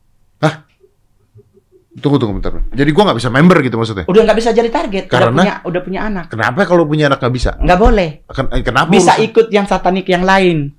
[1.98, 2.54] Tunggu, tunggu bentar.
[2.70, 4.06] Jadi gua nggak bisa member gitu maksudnya.
[4.06, 5.10] Udah nggak bisa jadi target.
[5.10, 5.34] Udah Karena?
[5.42, 6.24] punya udah punya anak.
[6.30, 7.50] Kenapa kalau punya anak nggak bisa?
[7.58, 8.08] Nggak boleh.
[8.30, 8.86] Ken- eh, Kenapa?
[8.86, 10.78] Bisa urusan- ikut yang satanik yang lain.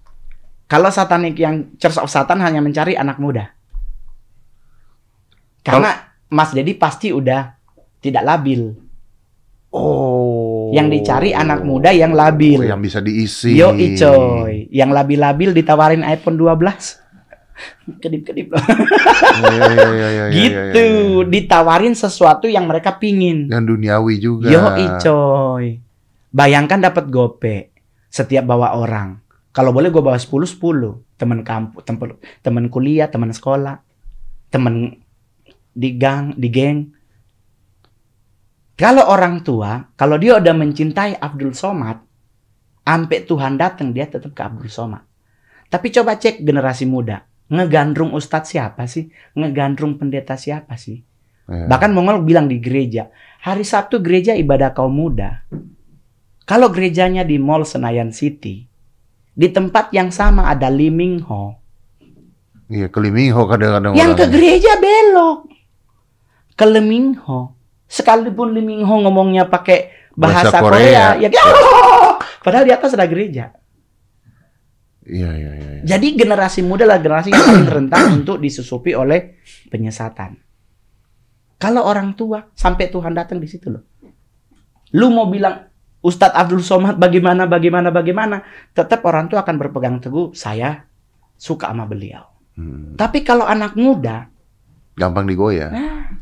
[0.64, 3.52] Kalau satanik yang Church of Satan hanya mencari anak muda.
[5.60, 5.92] Karena
[6.30, 7.58] Mas Dedi pasti udah
[8.00, 8.74] tidak labil.
[9.70, 10.74] Oh.
[10.74, 12.62] Yang dicari anak muda yang labil.
[12.62, 13.58] Oh, yang bisa diisi.
[13.58, 17.10] Yo coy, yang labil-labil ditawarin iPhone 12.
[18.02, 18.62] Kedip-kedip loh.
[18.62, 21.28] Iya, iya, iya, iya, iya, gitu, iya, iya.
[21.28, 23.50] ditawarin sesuatu yang mereka pingin.
[23.50, 24.48] Yang duniawi juga.
[24.50, 24.62] Yo
[25.02, 25.82] coy.
[26.30, 27.74] Bayangkan dapat gope
[28.10, 29.22] setiap bawa orang.
[29.50, 31.18] Kalau boleh gue bawa 10 10.
[31.20, 33.84] Teman kampus, temen, temen kuliah, teman sekolah,
[34.54, 35.04] temen
[35.74, 36.80] di gang, di geng.
[38.80, 42.00] Kalau orang tua, kalau dia udah mencintai Abdul Somad,
[42.88, 45.04] sampai Tuhan datang dia tetap ke Abdul Somad.
[45.70, 49.12] Tapi coba cek generasi muda, ngegandrung ustadz siapa sih?
[49.38, 51.04] Ngegandrung pendeta siapa sih?
[51.50, 51.70] Iya.
[51.70, 53.12] Bahkan Mongol bilang di gereja,
[53.44, 55.46] hari Sabtu gereja ibadah kaum muda.
[56.50, 58.66] Kalau gerejanya di Mall Senayan City,
[59.40, 61.60] di tempat yang sama ada Lee Ming Ho.
[62.70, 65.50] Iya, keliminho kadang-kadang Yang ke gereja belok.
[66.60, 67.56] Ke Lee Ming Ho.
[67.88, 71.32] Sekalipun Lee Ming Ho ngomongnya pakai bahasa, Bahasa Korea, Korea.
[71.32, 71.44] ya
[72.44, 73.56] padahal di atas ada gereja.
[75.08, 75.70] Iya, iya, iya.
[75.80, 75.84] iya.
[75.88, 79.40] Jadi generasi muda adalah generasi yang paling rentan untuk disusupi oleh
[79.72, 80.38] penyesatan.
[81.56, 83.84] Kalau orang tua sampai Tuhan datang di situ loh.
[84.96, 85.66] Lu mau bilang
[86.00, 90.88] Ustadz Abdul Somad bagaimana bagaimana bagaimana, tetap orang tua akan berpegang teguh saya
[91.36, 92.24] suka sama beliau.
[92.56, 92.96] Hmm.
[92.96, 94.32] Tapi kalau anak muda,
[94.96, 95.72] Gampang digoyah.
[95.72, 96.19] nah,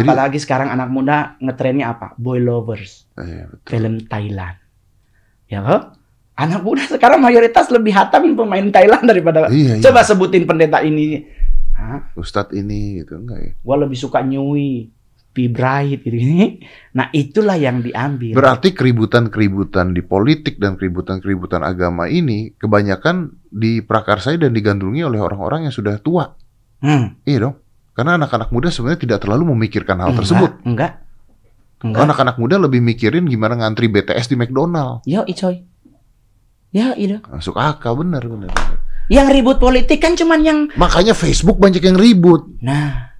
[0.00, 2.16] Jadi- apalagi sekarang anak muda ngetrennya apa?
[2.16, 3.68] Boy lovers, Iya, betul.
[3.68, 4.56] film Thailand.
[5.46, 5.82] Ya kok?
[6.40, 9.84] Anak muda sekarang mayoritas lebih hatam pemain Thailand daripada Iya, iya.
[9.84, 11.28] Coba sebutin pendeta ini.
[11.76, 12.12] Hah?
[12.16, 13.50] Ustadz ini gitu enggak ya?
[13.60, 14.88] Gua lebih suka Nyui,
[15.30, 15.46] P.
[15.48, 16.60] Bright gitu ini.
[16.96, 18.34] Nah, itulah yang diambil.
[18.34, 25.74] Berarti keributan-keributan di politik dan keributan-keributan agama ini kebanyakan diprakarsai dan digandrungi oleh orang-orang yang
[25.74, 26.34] sudah tua.
[26.80, 27.20] Hmm.
[27.24, 27.56] Iya dong.
[28.00, 30.50] Karena anak-anak muda sebenarnya tidak terlalu memikirkan hal Enggak, tersebut.
[30.64, 31.04] Enggak.
[31.84, 32.00] Enggak.
[32.08, 35.04] Anak-anak muda lebih mikirin gimana ngantri BTS di McDonald.
[35.04, 35.68] Yo, icoy.
[36.72, 37.20] Ya, itu.
[37.28, 38.24] Masuk akal bener.
[38.24, 38.48] bener.
[39.12, 42.48] Yang ribut politik kan cuman yang Makanya Facebook banyak yang ribut.
[42.64, 43.12] Nah.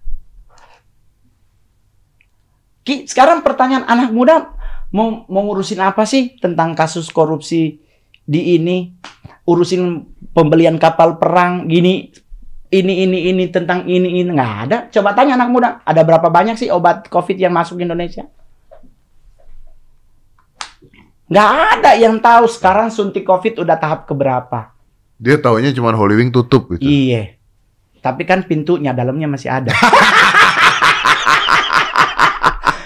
[2.81, 4.57] Ki, sekarang pertanyaan anak muda
[4.97, 7.85] mau mau ngurusin apa sih tentang kasus korupsi
[8.25, 8.97] di ini?
[9.45, 12.09] Urusin pembelian kapal perang gini
[12.70, 14.78] ini ini ini tentang ini ini nggak ada.
[14.94, 18.30] Coba tanya anak muda, ada berapa banyak sih obat Covid yang masuk Indonesia?
[21.30, 24.70] Nggak ada yang tahu sekarang suntik Covid udah tahap keberapa.
[25.18, 26.87] Dia taunya cuma Holy Wing tutup gitu.
[26.87, 27.35] Iya.
[28.00, 29.74] Tapi kan pintunya dalamnya masih ada.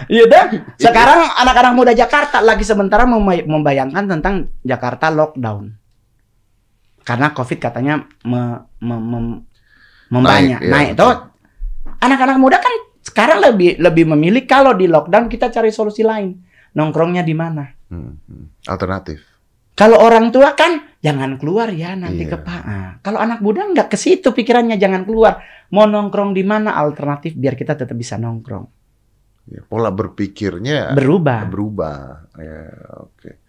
[0.05, 0.45] Iya dah.
[0.77, 5.73] Sekarang anak-anak muda Jakarta lagi sementara membayangkan tentang Jakarta lockdown.
[7.05, 9.43] Karena Covid katanya me, me- mem-
[10.15, 10.71] membanyak, Naik, iya.
[10.71, 10.91] naik.
[10.95, 11.15] Tuh,
[11.99, 16.39] anak-anak muda kan sekarang lebih lebih memilih kalau di lockdown kita cari solusi lain.
[16.75, 17.67] Nongkrongnya di mana?
[17.91, 18.67] Hmm, hmm.
[18.67, 19.19] Alternatif.
[19.75, 22.31] Kalau orang tua kan jangan keluar ya nanti Iya.
[22.31, 22.63] ke Pak.
[22.63, 25.43] Ah, Kalau anak muda nggak ke situ pikirannya jangan keluar.
[25.75, 28.67] Mau nongkrong di mana alternatif biar kita tetap bisa nongkrong.
[29.45, 31.45] Ya, pola berpikirnya Berubah.
[31.45, 31.99] berubah.
[32.39, 32.61] Ya,
[32.97, 33.44] oke.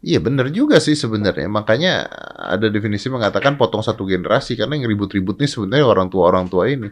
[0.00, 1.44] Iya benar juga sih sebenarnya.
[1.52, 2.08] Makanya
[2.40, 6.72] ada definisi mengatakan potong satu generasi karena yang ribut-ribut nih sebenarnya orang tua orang tua
[6.72, 6.88] ini.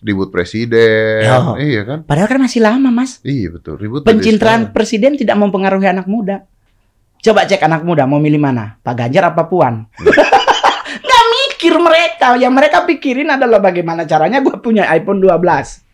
[0.00, 1.60] Ribut presiden, Yo.
[1.60, 2.08] iya kan?
[2.08, 3.20] Padahal kan masih lama, Mas.
[3.20, 3.76] Iya betul.
[3.76, 4.72] Ribut sekarang.
[4.72, 6.48] presiden tidak mempengaruhi anak muda.
[7.20, 8.80] Coba cek anak muda mau milih mana?
[8.80, 9.92] Pak Ganjar apa Puan?
[11.04, 12.32] Nggak mikir mereka.
[12.40, 15.89] Yang mereka pikirin adalah bagaimana caranya gue punya iPhone 12.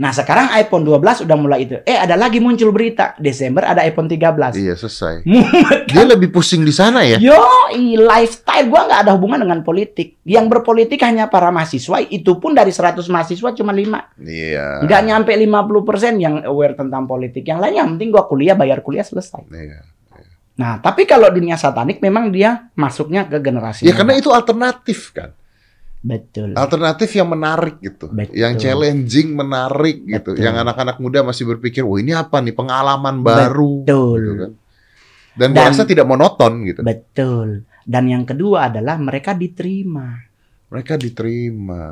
[0.00, 1.76] Nah sekarang iPhone 12 udah mulai itu.
[1.84, 3.12] Eh ada lagi muncul berita.
[3.20, 4.56] Desember ada iPhone 13.
[4.56, 5.28] Iya selesai.
[5.92, 7.20] Dia lebih pusing di sana ya.
[7.20, 7.36] Yo,
[8.00, 10.16] lifestyle gua nggak ada hubungan dengan politik.
[10.24, 14.24] Yang berpolitik hanya para mahasiswa, itu pun dari 100 mahasiswa cuma 5.
[14.24, 14.88] Iya.
[14.88, 17.44] Nggak nyampe 50% yang aware tentang politik.
[17.44, 19.44] Yang lain yang penting gua kuliah, bayar kuliah selesai.
[19.52, 19.84] Iya.
[20.56, 23.98] Nah, tapi kalau dunia satanik memang dia masuknya ke generasi Ya muda.
[24.04, 25.32] karena itu alternatif kan.
[26.00, 26.56] Betul.
[26.56, 28.08] Alternatif yang menarik gitu.
[28.10, 28.34] Betul.
[28.34, 30.36] Yang challenging menarik gitu.
[30.36, 30.44] Betul.
[30.44, 34.18] Yang anak-anak muda masih berpikir, "Wah, ini apa nih pengalaman baru." Betul.
[34.20, 34.52] gitu kan.
[35.30, 36.82] Dan, rasa tidak monoton gitu.
[36.82, 37.64] Betul.
[37.86, 40.30] Dan yang kedua adalah mereka diterima.
[40.70, 41.82] Mereka diterima.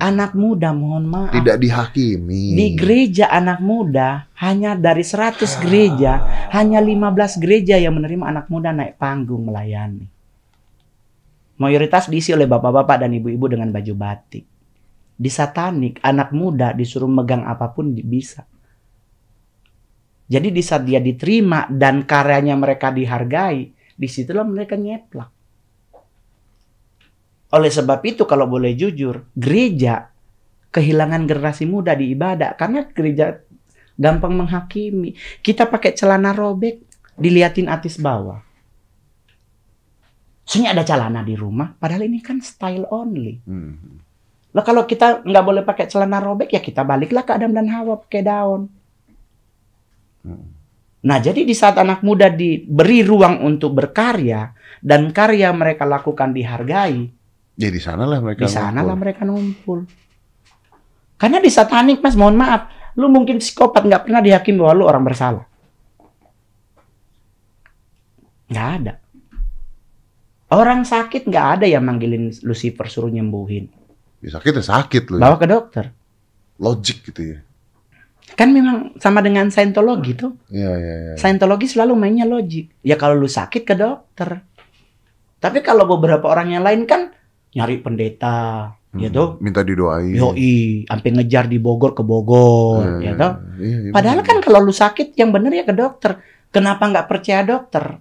[0.00, 1.36] Anak muda mohon maaf.
[1.36, 2.56] Tidak dihakimi.
[2.56, 6.12] Di gereja anak muda hanya dari 100 gereja
[6.48, 10.08] hanya 15 gereja yang menerima anak muda naik panggung melayani.
[11.62, 14.42] Mayoritas diisi oleh bapak-bapak dan ibu-ibu dengan baju batik.
[15.14, 18.42] Di satanik, anak muda disuruh megang apa pun bisa.
[20.26, 25.30] Jadi di saat dia diterima dan karyanya mereka dihargai, di situlah mereka nyeplak.
[27.52, 30.08] Oleh sebab itu kalau boleh jujur, gereja
[30.72, 33.44] kehilangan generasi muda di ibadah karena gereja
[33.94, 35.14] gampang menghakimi.
[35.44, 36.80] Kita pakai celana robek,
[37.14, 38.40] diliatin atis bawah.
[40.42, 43.38] Soalnya ada celana di rumah, padahal ini kan style only.
[43.46, 44.02] Hmm.
[44.52, 47.96] Lah kalau kita nggak boleh pakai celana robek ya kita baliklah ke Adam dan Hawa
[48.02, 48.68] pakai daun.
[50.26, 50.46] Hmm.
[51.02, 57.06] Nah jadi di saat anak muda diberi ruang untuk berkarya dan karya mereka lakukan dihargai,
[57.56, 58.44] Ya di sanalah mereka.
[58.44, 59.02] di sanalah ngumpul.
[59.02, 59.78] mereka numpul.
[61.16, 62.66] Karena di satanik mas, mohon maaf,
[62.98, 65.46] lu mungkin psikopat nggak pernah dihakimi bahwa lu orang bersalah.
[68.50, 68.92] Nggak ada.
[70.52, 73.72] Orang sakit nggak ada yang manggilin Lucifer suruh nyembuhin.
[74.20, 75.18] Ya, sakit ya sakit loh.
[75.18, 75.84] Bawa ke dokter.
[76.60, 77.38] Logik gitu ya.
[78.32, 80.36] Kan memang sama dengan Scientology tuh.
[80.46, 81.14] Iya iya iya.
[81.16, 82.70] Scientology selalu mainnya logik.
[82.80, 84.44] Ya kalau lu sakit ke dokter.
[85.36, 87.10] Tapi kalau beberapa orang yang lain kan
[87.50, 89.00] nyari pendeta, Hmm.
[89.00, 89.40] gitu.
[89.40, 90.12] Minta didoain.
[90.12, 93.32] Yoi, sampai ngejar di Bogor ke Bogor, Iya, ya toh.
[93.56, 94.28] iya, iya, Padahal bener.
[94.28, 96.20] kan kalau lu sakit yang bener ya ke dokter.
[96.52, 97.96] Kenapa nggak percaya dokter?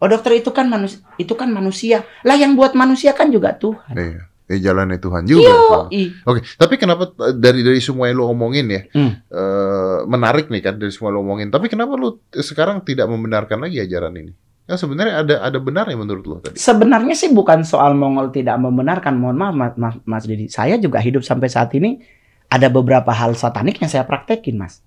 [0.00, 2.08] Oh dokter itu kan manusia, itu kan manusia.
[2.24, 3.92] Lah yang buat manusia kan juga Tuhan.
[3.92, 4.22] Iya.
[4.50, 5.46] Eh, jalannya Tuhan juga.
[5.46, 5.86] Yo,
[6.26, 9.22] Oke, tapi kenapa eh, dari dari semua yang lu omongin ya, Hmm.
[9.22, 11.54] eh, menarik nih kan dari semua lu omongin.
[11.54, 14.34] Tapi kenapa lu sekarang tidak membenarkan lagi ajaran ini?
[14.66, 16.58] Kan sebenarnya ada ada benarnya menurut lu tadi.
[16.58, 19.22] Sebenarnya sih bukan soal Mongol tidak membenarkan.
[19.22, 20.50] Mohon maaf Mas, Mas, Mas Didi.
[20.50, 22.02] Saya juga hidup sampai saat ini
[22.50, 24.82] ada beberapa hal satanik yang saya praktekin, Mas.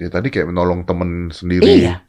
[0.00, 1.88] Ya tadi kayak menolong temen sendiri.
[1.88, 2.08] Iya.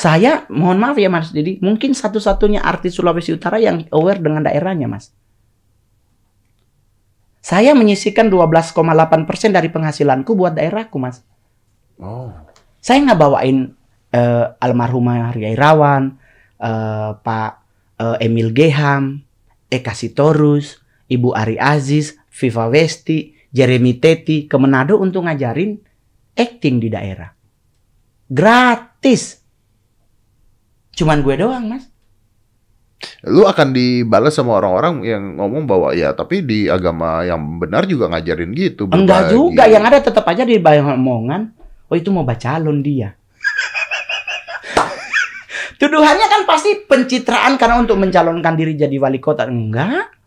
[0.00, 4.88] Saya mohon maaf ya Mas Didi, mungkin satu-satunya artis Sulawesi Utara yang aware dengan daerahnya,
[4.88, 5.12] Mas.
[7.44, 8.80] Saya menyisikan 12,8%
[9.52, 11.20] dari penghasilanku buat daerahku, Mas.
[12.00, 12.32] Oh.
[12.80, 13.76] Saya nggak bawain
[14.08, 16.16] eh, almarhumah Ria Irawan,
[16.56, 17.52] eh, Pak
[18.00, 19.20] eh, Emil Geham,
[19.68, 20.80] Eka Sitorus,
[21.12, 25.76] Ibu Ari Aziz, Viva Westi, Jeremy Teti ke Manado untuk ngajarin
[26.40, 27.28] acting di daerah.
[28.32, 29.39] Gratis.
[30.94, 31.88] Cuman gue doang, Mas.
[33.24, 38.12] Lu akan dibalas sama orang-orang yang ngomong bahwa ya tapi di agama yang benar juga
[38.12, 38.84] ngajarin gitu.
[38.92, 39.32] Enggak berbagi.
[39.32, 41.48] juga, yang ada tetap aja di bayang omongan,
[41.88, 43.16] oh itu mau calon dia.
[45.80, 49.48] Tuduhannya kan pasti pencitraan karena untuk mencalonkan diri jadi wali kota.
[49.48, 50.20] Enggak.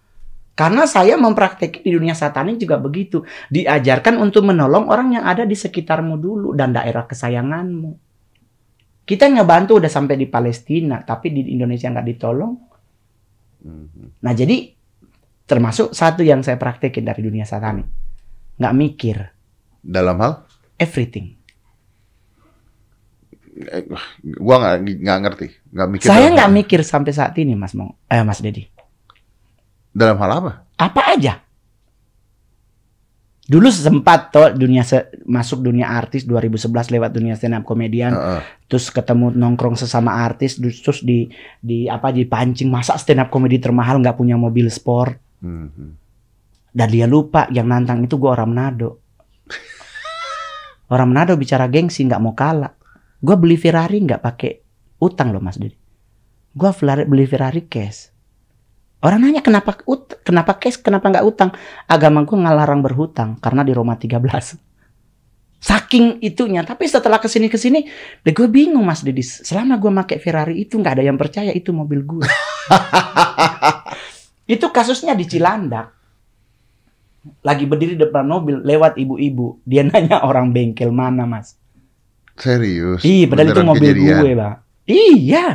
[0.53, 3.25] Karena saya mempraktekkan di dunia satanik juga begitu.
[3.49, 8.12] Diajarkan untuk menolong orang yang ada di sekitarmu dulu dan daerah kesayanganmu.
[9.03, 12.53] Kita ngebantu udah sampai di Palestina, tapi di Indonesia nggak ditolong.
[13.63, 14.23] Mhm.
[14.23, 14.71] Nah jadi
[15.43, 17.87] termasuk satu yang saya praktekin dari dunia satanik.
[18.55, 19.17] Nggak mikir.
[19.83, 20.47] Dalam hal?
[20.79, 21.35] Everything.
[23.53, 23.85] Eh,
[24.39, 26.07] gua nggak nggak ngerti, nggak mikir.
[26.09, 28.09] Saya nggak mikir sampai saat ini, Mas Mong.
[28.09, 28.65] Eh, Mas Dedi.
[29.93, 30.51] Dalam hal apa?
[30.79, 31.37] Apa aja.
[33.43, 38.39] Dulu sempat toh dunia se- masuk dunia artis 2011 lewat dunia stand up komedian, Heeh.
[38.65, 41.27] terus ketemu nongkrong sesama artis, terus di
[41.59, 45.87] di apa dipancing masa stand up komedi termahal nggak punya mobil sport Mhm.
[46.71, 49.03] dan dia lupa yang nantang itu gua orang Manado.
[50.87, 52.71] Orang Manado bicara gengsi nggak mau kalah.
[53.19, 54.51] Gua beli Ferrari nggak pakai
[54.99, 55.75] utang loh Mas Dedi.
[56.55, 56.71] Gua
[57.03, 58.12] beli Ferrari cash.
[59.03, 61.51] Orang nanya kenapa ut kenapa cash, kenapa nggak utang?
[61.91, 64.15] Agama gua ngelarang berhutang karena di Roma 13.
[65.63, 67.87] Saking itunya, tapi setelah ke sini ke sini,
[68.19, 69.23] deh gue bingung mas Dedi.
[69.23, 72.27] Selama gue pakai Ferrari itu nggak ada yang percaya itu mobil gue.
[74.53, 76.03] itu kasusnya di Cilandak
[77.39, 81.55] lagi berdiri depan mobil lewat ibu-ibu dia nanya orang bengkel mana mas
[82.35, 83.05] Serius?
[83.05, 84.19] iya padahal itu mobil kejadian?
[84.19, 85.45] gue bang iya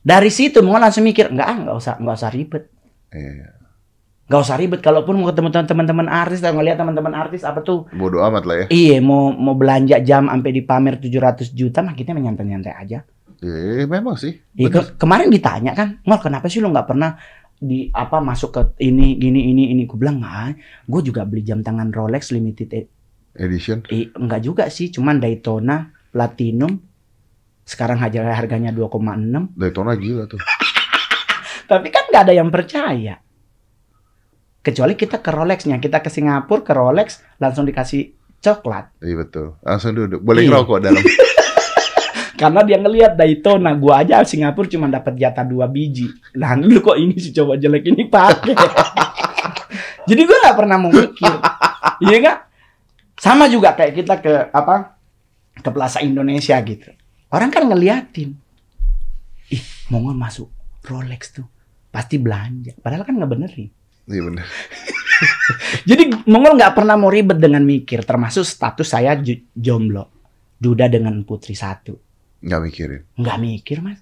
[0.00, 2.64] dari situ mau langsung mikir nggak ah, nggak usah nggak usah ribet
[3.10, 3.58] Iya.
[4.30, 8.44] usah ribet kalaupun mau ketemu teman-teman artis atau ngeliat teman-teman artis apa tuh Bodoh amat
[8.44, 8.66] lah ya.
[8.70, 13.02] iya mau mau belanja jam sampai dipamer 700 juta mah kita menyantai-nyantai aja
[13.40, 14.36] Eh, memang sih.
[14.52, 17.16] Iya, ke- kemarin ditanya kan, Ngol kenapa sih lo nggak pernah
[17.56, 21.60] di apa masuk ke ini gini ini ini gue bilang nggak gue juga beli jam
[21.60, 22.88] tangan Rolex limited e-
[23.34, 23.80] Edition.
[23.88, 26.89] eh, enggak juga sih cuman Daytona Platinum
[27.70, 30.42] sekarang harga harganya 2,6 Daytona gila tuh.
[31.70, 33.22] tapi kan nggak ada yang percaya
[34.60, 38.10] kecuali kita ke Rolexnya kita ke Singapura ke Rolex langsung dikasih
[38.42, 39.46] coklat Iya betul.
[39.60, 40.20] Langsung duduk.
[40.20, 40.48] Boleh Iya.
[40.52, 41.04] ngerokok dalam.
[42.40, 46.96] karena dia ngelihat Daytona gua aja Singapura cuma dapat jatah dua biji nah lu kok
[46.96, 48.56] ini si cowok jelek ini pakai
[50.08, 51.34] jadi gua nggak pernah mau mikir
[52.00, 52.38] iya nggak
[53.20, 54.96] sama juga kayak kita ke apa
[55.60, 56.88] ke Plaza Indonesia gitu
[57.30, 58.30] orang kan ngeliatin.
[59.50, 60.50] Ih mongol masuk
[60.86, 61.46] Rolex tuh
[61.90, 62.74] pasti belanja.
[62.78, 63.68] Padahal kan nggak benerin.
[64.10, 64.46] Iya bener.
[65.88, 69.18] jadi mongol nggak pernah mau ribet dengan mikir termasuk status saya
[69.54, 70.08] jomblo.
[70.60, 71.96] Duda dengan putri satu.
[72.40, 73.02] Nggak mikirin.
[73.20, 74.00] nggak mikir mas.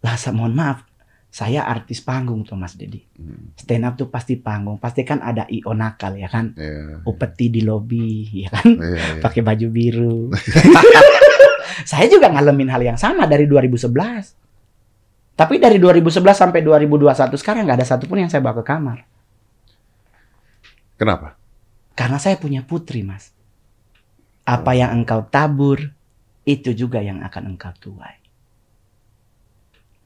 [0.00, 0.84] Lah mohon maaf
[1.28, 3.52] saya artis panggung tuh mas Dedi Hmm.
[3.58, 4.80] stand up tuh pasti panggung.
[4.80, 6.56] Pasti kan ada io nakal ya kan?
[6.56, 7.04] Iya.
[7.04, 8.68] upeti di lobi ya kan?
[8.78, 9.20] Iya, iya.
[9.20, 10.18] pakai baju biru
[11.86, 13.92] saya juga ngalamin hal yang sama dari 2011
[15.38, 18.98] tapi dari 2011 sampai 2021 sekarang nggak ada satupun yang saya bawa ke kamar.
[20.98, 21.38] Kenapa?
[21.98, 23.34] karena saya punya putri mas.
[24.46, 25.82] Apa yang engkau tabur
[26.46, 28.22] itu juga yang akan engkau tuai.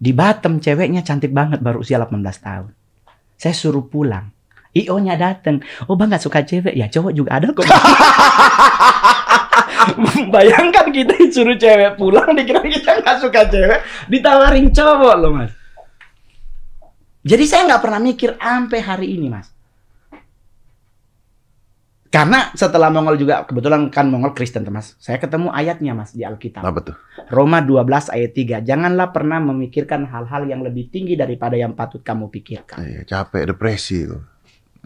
[0.00, 2.72] Di Batam ceweknya cantik banget baru usia 18 tahun.
[3.37, 4.32] Saya suruh pulang.
[4.72, 5.61] IO nya dateng.
[5.85, 6.72] Oh bang gak suka cewek?
[6.72, 7.68] Ya cowok juga ada kok
[10.35, 15.53] bayangkan kita disuruh cewek pulang dikira kita gak suka cewek ditawarin cowok loh mas
[17.23, 19.53] jadi saya nggak pernah mikir sampai hari ini mas
[22.12, 25.01] Karena setelah Mongol juga kebetulan kan Mongol Kristen Mas.
[25.01, 26.61] Saya ketemu ayatnya Mas di Alkitab.
[26.61, 26.97] Apa tuh?
[27.33, 28.68] Roma 12 ayat 3.
[28.68, 32.85] Janganlah pernah memikirkan hal-hal yang lebih tinggi daripada yang patut kamu pikirkan.
[32.85, 34.21] Iya, capek, depresi itu.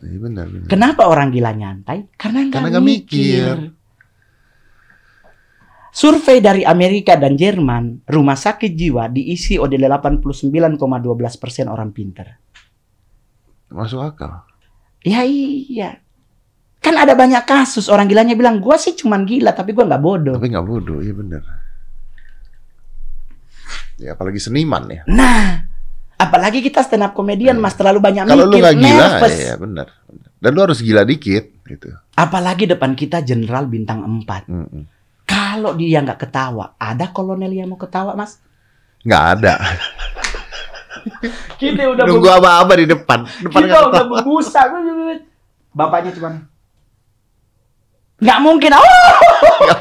[0.06, 0.68] Iya benar, benar.
[0.70, 2.06] Kenapa orang gila nyantai?
[2.14, 3.54] Karena nggak Karena nggak mikir.
[3.58, 3.85] mikir.
[5.96, 10.52] Survei dari Amerika dan Jerman, rumah sakit jiwa diisi oleh 89,12
[11.40, 12.36] persen orang pintar.
[13.72, 14.44] Masuk akal.
[15.00, 15.96] Ya iya.
[16.84, 20.36] Kan ada banyak kasus orang gilanya bilang, gua sih cuman gila tapi gua nggak bodoh.
[20.36, 21.42] Tapi nggak bodoh, iya benar.
[23.96, 25.00] Ya apalagi seniman ya.
[25.08, 25.64] Nah,
[26.20, 27.64] apalagi kita stand up komedian Iya.
[27.64, 29.32] mas terlalu banyak Kalau lu mikir, nggak gila, nervous.
[29.40, 29.86] ya benar.
[30.36, 31.88] Dan lu harus gila dikit, gitu.
[32.12, 34.52] Apalagi depan kita jenderal bintang 4.
[34.52, 34.84] Mm-mm.
[35.56, 38.44] Kalau dia nggak ketawa, ada kolonel yang mau ketawa mas?
[39.08, 39.54] Nggak ada.
[41.56, 43.24] Kita udah Nunggu apa-apa di depan.
[43.24, 44.68] Depan kita udah berbusa.
[45.72, 46.44] Bapaknya cuman
[48.20, 48.76] nggak mungkin.
[48.76, 48.84] Oh,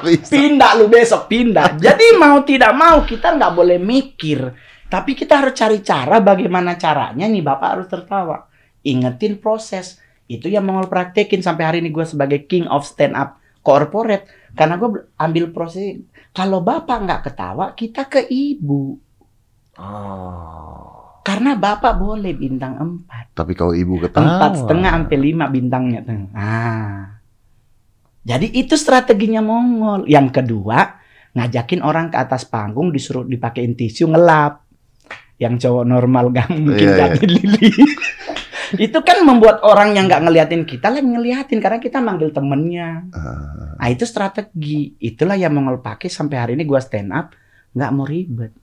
[0.05, 1.75] pindah lu besok pindah.
[1.75, 4.55] Jadi mau tidak mau kita nggak boleh mikir.
[4.87, 8.47] Tapi kita harus cari cara bagaimana caranya nih bapak harus tertawa.
[8.87, 9.99] Ingetin proses.
[10.31, 14.29] Itu yang mau praktekin sampai hari ini gue sebagai king of stand up corporate.
[14.55, 14.89] Karena gue
[15.19, 15.99] ambil proses.
[16.31, 18.95] Kalau bapak nggak ketawa, kita ke ibu.
[19.75, 21.19] Oh.
[21.25, 23.35] Karena bapak boleh bintang 4.
[23.35, 24.39] Tapi kalau ibu ketawa.
[24.39, 25.99] Empat setengah sampai lima bintangnya.
[26.07, 26.31] tuh.
[26.31, 27.19] Ah.
[28.25, 30.09] Jadi itu strateginya Mongol.
[30.09, 30.97] Yang kedua,
[31.37, 34.65] ngajakin orang ke atas panggung disuruh dipakein tisu ngelap.
[35.35, 37.69] Yang cowok normal gak mungkin Iya, jadi lili.
[38.77, 43.07] itu kan membuat orang yang nggak ngeliatin kita lagi ngeliatin karena kita manggil temennya.
[43.11, 44.95] Ah, Nah itu strategi.
[44.97, 47.35] Itulah yang Mongol pakai sampai hari ini gua stand up
[47.71, 48.53] nggak mau ribet.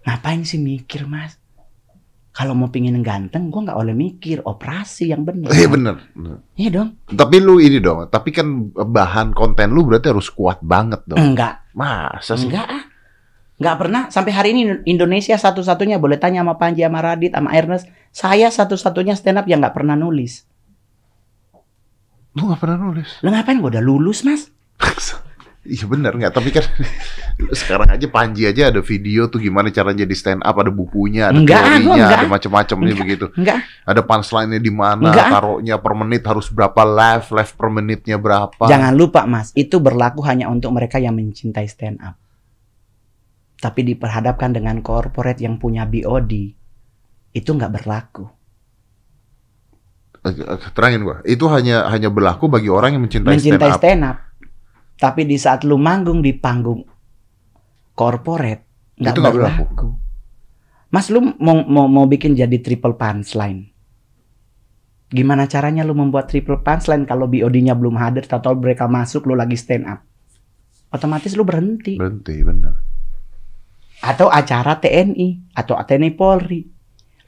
[0.00, 1.36] Ngapain sih mikir mas?
[2.30, 5.50] Kalau mau pingin ganteng, gua nggak boleh mikir operasi yang benar.
[5.50, 5.96] Iya bener.
[6.54, 6.88] Iya dong.
[7.10, 8.06] Tapi lu ini dong.
[8.06, 11.18] Tapi kan bahan konten lu berarti harus kuat banget dong.
[11.18, 12.46] Enggak, Masa sih?
[12.48, 12.84] enggak ah.
[13.60, 14.02] Enggak pernah.
[14.08, 17.92] Sampai hari ini Indonesia satu-satunya boleh tanya sama Panji, sama Radit, sama Ernest.
[18.08, 20.48] Saya satu-satunya stand up yang nggak pernah nulis.
[22.30, 23.20] Lu gak pernah nulis.
[23.20, 23.58] Lo ngapain?
[23.58, 24.48] Gua udah lulus mas.
[25.60, 26.32] Iya bener nggak?
[26.32, 26.64] Tapi kan
[27.60, 31.36] sekarang aja Panji aja ada video tuh gimana cara jadi stand up, ada bukunya, ada
[31.36, 32.16] Enggak, teorinya, gua enggak.
[32.16, 33.26] ada macam-macam nih begitu.
[33.36, 33.58] Enggak.
[33.84, 38.64] Ada punchline-nya di mana, taruhnya per menit harus berapa live, live per menitnya berapa.
[38.72, 42.16] Jangan lupa mas, itu berlaku hanya untuk mereka yang mencintai stand up.
[43.60, 46.32] Tapi diperhadapkan dengan corporate yang punya BOD,
[47.36, 48.24] itu nggak berlaku.
[50.72, 51.20] Terangin gua.
[51.28, 53.80] Itu hanya hanya berlaku bagi orang yang mencintai, mencintai stand up.
[53.80, 54.18] stand up.
[55.00, 56.84] Tapi di saat lu manggung di panggung
[57.96, 59.88] corporate nggak nggak berlaku.
[60.90, 63.70] Mas lu mau, mau mau bikin jadi triple punchline.
[65.10, 69.56] Gimana caranya lu membuat triple punchline kalau BOD-nya belum hadir atau mereka masuk lu lagi
[69.56, 70.00] stand up?
[70.90, 71.96] Otomatis lu berhenti.
[71.96, 72.89] Berhenti, bener.
[74.00, 76.64] Atau acara TNI atau TNI Polri.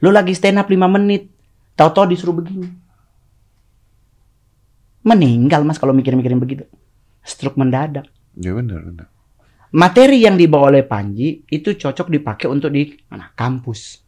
[0.01, 1.29] Lu lagi stand up 5 menit,
[1.77, 2.67] tahu-tahu disuruh begini.
[5.03, 6.65] Meninggal Mas kalau mikir-mikirin begitu.
[7.23, 8.07] Stroke mendadak.
[8.35, 9.07] Ya bener, bener.
[9.73, 13.33] Materi yang dibawa oleh Panji itu cocok dipakai untuk di mana?
[13.33, 14.03] Kampus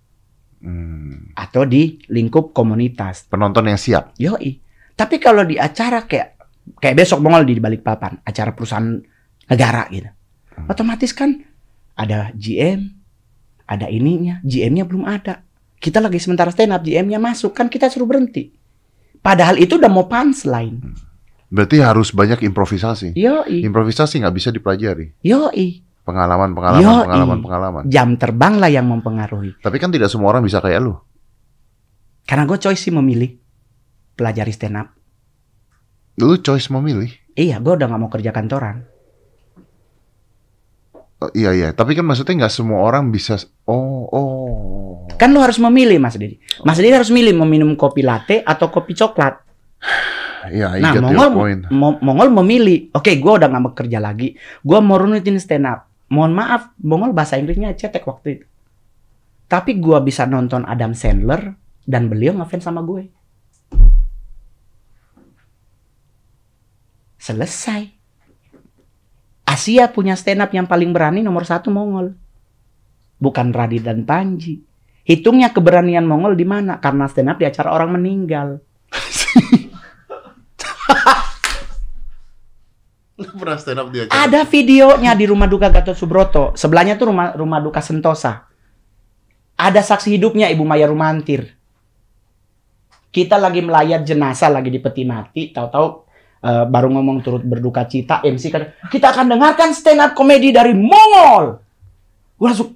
[0.65, 1.29] Hmm.
[1.37, 3.29] atau di lingkup komunitas.
[3.29, 4.17] Penonton yang siap.
[4.17, 4.57] Yoi.
[4.97, 6.41] Tapi kalau di acara kayak
[6.81, 8.97] kayak besok Mongol di Balikpapan, acara perusahaan
[9.45, 10.09] negara gitu.
[10.57, 10.65] Hmm.
[10.71, 11.37] Otomatis kan
[11.95, 12.91] ada GM,
[13.65, 15.41] ada ininya, GM-nya belum ada.
[15.75, 18.51] Kita lagi sementara stand up, GM-nya masuk, kan kita suruh berhenti.
[19.19, 20.79] Padahal itu udah mau punchline.
[21.49, 23.15] Berarti harus banyak improvisasi.
[23.15, 25.15] Yoi, Improvisasi nggak bisa dipelajari.
[25.23, 25.81] yoi.
[26.05, 27.01] Pengalaman, pengalaman, Yoi.
[27.09, 27.83] pengalaman, pengalaman.
[27.89, 29.57] Jam terbang lah yang mempengaruhi.
[29.57, 30.93] Tapi kan tidak semua orang bisa kayak lu.
[32.29, 33.33] Karena gue choice sih memilih
[34.13, 34.93] pelajari stand up.
[36.21, 37.09] Lu choice memilih.
[37.33, 38.85] Iya, gue udah gak mau kerja kantoran.
[41.15, 43.39] Oh, iya iya, tapi kan maksudnya nggak semua orang bisa.
[43.63, 45.07] Oh oh.
[45.15, 46.35] Kan lu harus memilih Mas Didi.
[46.61, 49.39] Mas Didi harus milih mau minum kopi latte atau kopi coklat.
[50.45, 51.57] Iya, I Nah, Mongol.
[51.73, 52.93] Mo- Mongol memilih.
[52.93, 54.37] Oke, gue udah gak mau kerja lagi.
[54.61, 55.89] Gue mau runutin stand up.
[56.13, 58.45] Mohon maaf, Mongol bahasa Inggrisnya cetek waktu itu.
[59.49, 63.09] Tapi gue bisa nonton Adam Sandler dan beliau ngefans sama gue.
[67.17, 67.94] Selesai.
[69.55, 72.11] Asia punya stand up yang paling berani nomor satu Mongol.
[73.23, 74.59] Bukan Radit dan Panji.
[75.07, 76.83] Hitungnya keberanian Mongol di mana?
[76.83, 78.59] Karena stand up di acara orang meninggal.
[83.15, 84.11] Lu pernah stand up dia?
[84.11, 86.51] Ada videonya di rumah duka Gatot Subroto.
[86.59, 88.51] Sebelahnya tuh rumah rumah duka Sentosa.
[89.55, 91.55] Ada saksi hidupnya Ibu Maya Rumantir.
[93.07, 96.04] Kita lagi melayat jenazah lagi di peti mati, tahu-tahu
[96.45, 100.77] eh, baru ngomong turut berduka cita, MC kan kita akan dengarkan stand up komedi dari
[100.77, 101.57] Mongol.
[102.37, 102.69] Gue langsung,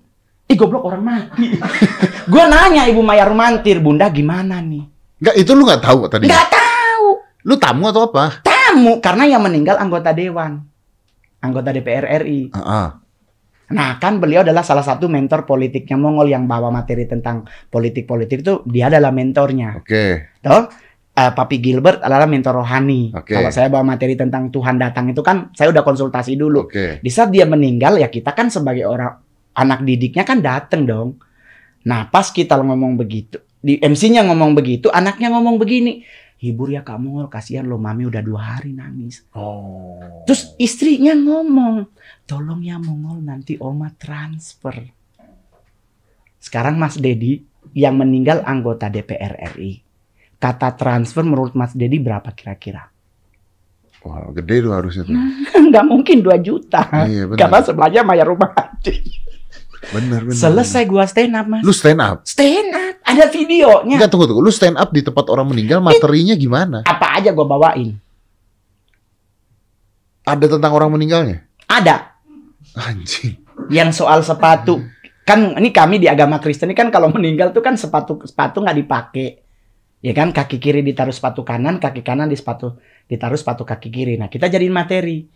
[0.50, 1.54] ih goblok orang mati.
[2.32, 4.84] gue nanya Ibu Maya Rumantir, Bunda gimana nih?
[5.22, 6.26] Enggak, itu lu nggak tahu tadi.
[6.26, 7.08] Nggak tahu.
[7.46, 8.42] Lu tamu atau apa?
[8.42, 10.64] Tamu, karena yang meninggal anggota Dewan.
[11.40, 12.52] Anggota DPR RI.
[12.52, 12.88] Heeh.
[13.70, 18.66] Nah, kan beliau adalah salah satu mentor politiknya Mongol yang bawa materi tentang politik-politik itu
[18.66, 19.78] dia adalah mentornya.
[19.78, 20.34] Oke.
[20.42, 20.74] Toh,
[21.20, 23.12] eh, Papi Gilbert adalah mentor rohani.
[23.12, 23.36] Oke.
[23.36, 26.72] Kalau saya bawa materi tentang Tuhan datang itu kan saya udah konsultasi dulu.
[26.72, 27.04] Oke.
[27.04, 29.20] Di saat dia meninggal ya kita kan sebagai orang
[29.60, 31.20] anak didiknya kan dateng dong.
[31.84, 36.04] Nah, pas kita ngomong begitu, di MC-nya ngomong begitu, anaknya ngomong begini.
[36.40, 39.28] Hibur ya Mongol, kasihan lo mami udah dua hari nangis.
[39.36, 40.24] Oh.
[40.24, 41.92] Terus istrinya ngomong,
[42.24, 44.88] tolong ya Mongol nanti Oma transfer.
[46.40, 47.44] Sekarang Mas Dedi
[47.76, 49.84] yang meninggal anggota DPR RI.
[50.40, 52.88] Kata transfer menurut Mas Dedi berapa kira-kira?
[54.00, 55.16] Wah, gede tuh harusnya tuh.
[55.70, 56.88] Nggak mungkin 2 juta.
[57.04, 57.40] Iya, benar.
[57.44, 58.96] Karena sebelahnya Maya Rumah Hati.
[59.92, 60.36] Bener, bener.
[60.40, 61.64] Selesai gua stand up Mas.
[61.64, 62.24] Lu stand up?
[62.24, 64.00] Stand up, ada videonya.
[64.00, 64.44] Enggak, tunggu, tunggu.
[64.44, 66.88] Lu stand up di tempat orang meninggal, materinya gimana?
[66.88, 68.00] Apa aja gua bawain?
[70.24, 71.44] Ada tentang orang meninggalnya?
[71.68, 72.16] Ada.
[72.76, 73.40] Anjing.
[73.68, 74.80] Yang soal sepatu.
[75.28, 78.78] Kan ini kami di agama Kristen ini kan kalau meninggal tuh kan sepatu sepatu nggak
[78.78, 79.28] dipakai.
[80.00, 82.80] Ya kan kaki kiri ditaruh sepatu kanan, kaki kanan di sepatu
[83.12, 84.16] ditaruh sepatu kaki kiri.
[84.16, 85.28] Nah, kita jadiin materi.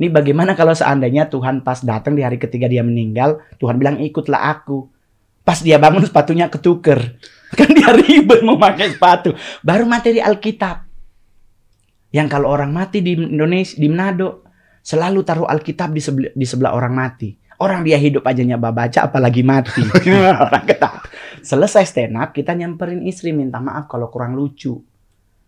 [0.00, 4.48] Ini bagaimana kalau seandainya Tuhan pas datang di hari ketiga dia meninggal, Tuhan bilang ikutlah
[4.48, 4.88] aku.
[5.44, 7.16] Pas dia bangun sepatunya ketuker.
[7.58, 9.32] Kan dia ribet mau pakai sepatu.
[9.64, 10.84] Baru materi Alkitab.
[12.12, 14.44] Yang kalau orang mati di Indonesia, di Manado,
[14.84, 17.39] selalu taruh Alkitab di sebelah, di sebelah orang mati.
[17.60, 19.84] Orang dia hidup aja nyoba baca, apalagi mati.
[20.48, 21.04] orang ketawa.
[21.44, 24.80] Selesai stand up, kita nyamperin istri minta maaf kalau kurang lucu.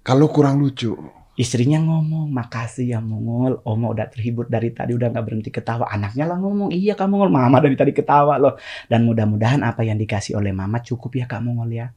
[0.05, 0.93] Kalau kurang lucu.
[1.33, 5.89] Istrinya ngomong, makasih ya Mongol, Oma udah terhibur dari tadi udah nggak berhenti ketawa.
[5.89, 8.61] Anaknya lah ngomong, iya Kak Mongol, Mama dari tadi ketawa loh.
[8.85, 11.89] Dan mudah-mudahan apa yang dikasih oleh Mama cukup ya Kak Mongol ya.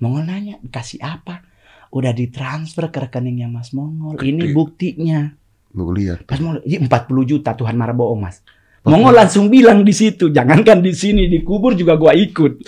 [0.00, 1.44] Mongol nanya, dikasih apa?
[1.92, 4.16] Udah ditransfer ke rekeningnya Mas Mongol.
[4.16, 5.28] Ini buktinya.
[5.76, 6.24] Lu lihat.
[6.24, 6.88] Mas Mongol, iya 40
[7.28, 8.40] juta Tuhan marah bohong Mas.
[8.88, 12.52] Mongol langsung bilang di situ, jangankan di sini di kubur juga gua ikut.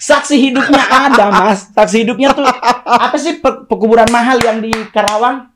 [0.00, 1.70] Saksi hidupnya ada, Mas.
[1.70, 2.44] Saksi hidupnya tuh
[2.84, 5.52] apa sih pe- pekuburan mahal yang di Karawang?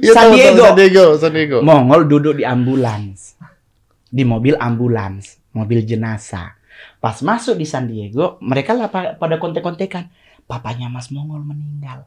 [0.00, 0.62] Iya, San Diego.
[0.64, 1.58] San Diego, San Diego.
[1.60, 3.36] Mongol duduk di ambulans.
[4.06, 6.56] Di mobil ambulans, mobil jenazah.
[6.98, 10.08] Pas masuk di San Diego, mereka lah pa- pada kontek-kontekan.
[10.46, 12.06] Papanya Mas Mongol meninggal.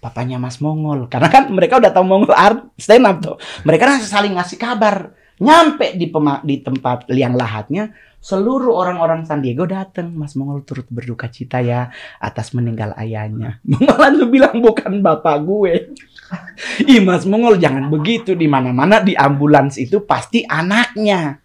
[0.00, 1.06] Papanya Mas Mongol.
[1.12, 3.36] Karena kan mereka udah tahu Mongol art stand up tuh.
[3.68, 5.12] Mereka kan saling ngasih kabar.
[5.40, 10.12] Nyampe di pema- di tempat liang lahatnya, seluruh orang-orang San Diego datang.
[10.12, 13.60] Mas Mongol turut berduka cita ya atas meninggal ayahnya.
[13.70, 15.92] Mongol langsung bilang bukan bapak gue.
[16.92, 21.40] Ih Mas Mongol jangan begitu di mana-mana di ambulans itu pasti anaknya.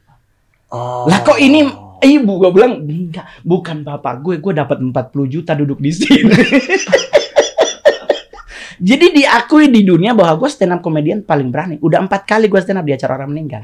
[0.72, 1.08] Oh.
[1.08, 1.68] Lah kok ini
[2.04, 6.36] ibu gue bilang enggak bukan bapak gue gue dapat 40 juta duduk di sini.
[8.78, 11.76] Jadi diakui di dunia bahwa gue stand up komedian paling berani.
[11.80, 13.64] Udah empat kali gue stand up di acara orang meninggal.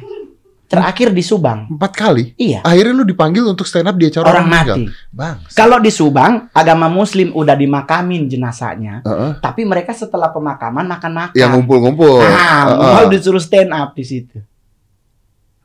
[0.71, 1.67] Terakhir di Subang.
[1.67, 2.31] Empat kali?
[2.39, 2.63] Iya.
[2.63, 4.77] Akhirnya lu dipanggil untuk stand up di acara Orang meninggal?
[4.79, 5.11] mati.
[5.11, 5.37] Bang.
[5.51, 9.03] Kalau di Subang agama Muslim udah dimakamin jenazahnya.
[9.03, 9.31] Heeh.
[9.43, 11.35] Tapi mereka setelah pemakaman makan-makan.
[11.35, 12.23] Yang ngumpul-ngumpul.
[12.23, 12.93] Ah, Heeh.
[12.95, 14.39] mau disuruh stand up di situ.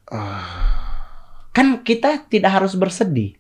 [0.07, 0.74] Ah.
[1.51, 3.32] kan kita tidak harus bersedih.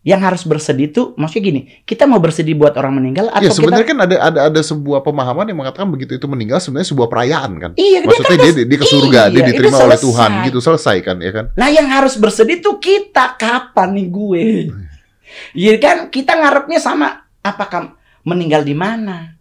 [0.00, 3.60] Yang harus bersedih itu maksudnya gini, kita mau bersedih buat orang meninggal atau Ya kita
[3.60, 7.52] sebenarnya kan ada ada ada sebuah pemahaman yang mengatakan begitu itu meninggal sebenarnya sebuah perayaan
[7.60, 7.70] kan.
[7.76, 10.00] Iya, dia Maksudnya kan dia, dia ke surga, dia iya, diterima itu oleh.
[10.00, 11.44] Tuhan gitu selesai kan ya kan.
[11.52, 14.46] Nah, yang harus bersedih tuh kita kapan nih gue?
[15.52, 17.94] Iya kan kita ngarepnya sama apakah
[18.24, 19.39] meninggal di mana?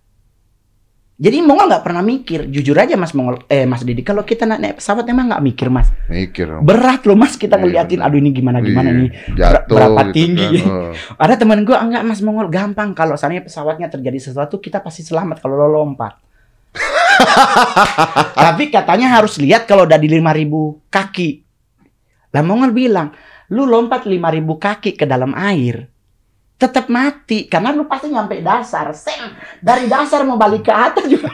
[1.19, 4.59] Jadi Mongol nggak pernah mikir, jujur aja Mas Mongol, eh Mas Didi, kalau kita naik,
[4.63, 6.47] naik pesawat emang nggak mikir Mas, Mikir.
[6.63, 9.09] berat loh Mas kita Iya, ngeliatin, aduh ini gimana gimana Iya, nih.
[9.35, 10.47] Jatuh berapa gitu tinggi.
[10.47, 10.63] kan.
[10.63, 10.91] Heeh.
[11.27, 15.43] Ada teman gue enggak Mas Mongol gampang kalau seandainya pesawatnya terjadi sesuatu kita pasti selamat
[15.43, 16.15] kalau lo lompat.
[18.39, 20.47] Tapi katanya harus lihat kalau udah di 5000
[20.87, 21.29] kaki.
[22.31, 23.11] Lah Mongol bilang,
[23.49, 24.15] lu lompat 5000
[24.55, 25.83] kaki ke dalam air
[26.59, 28.91] tetap mati karena lu pasti nyampe dasar.
[28.91, 29.31] Seng,
[29.63, 31.31] dari dasar mau balik ke atas juga.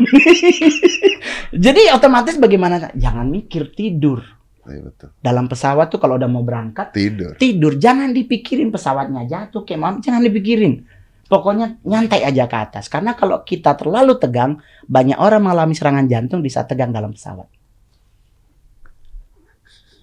[1.65, 2.93] Jadi otomatis bagaimana?
[2.93, 4.21] Jangan mikir tidur.
[4.65, 5.09] Iya, betul.
[5.21, 7.37] Dalam pesawat tuh kalau udah mau berangkat Tidur.
[7.37, 10.89] tidur jangan dipikirin pesawatnya jatuh kayak mam jangan dipikirin
[11.25, 16.41] pokoknya nyantai aja ke atas karena kalau kita terlalu tegang banyak orang mengalami serangan jantung
[16.41, 17.49] di saat tegang dalam pesawat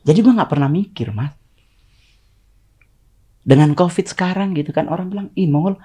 [0.02, 1.34] jadi gua nggak pernah mikir mas
[3.42, 5.78] dengan covid sekarang gitu kan orang bilang ih mongol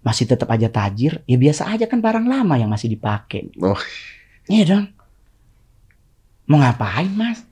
[0.00, 3.52] masih tetap aja tajir, ya biasa aja kan barang lama yang masih dipakai.
[3.60, 3.76] Oh.
[4.48, 4.86] Iya dong.
[6.48, 7.44] Mau ngapain mas?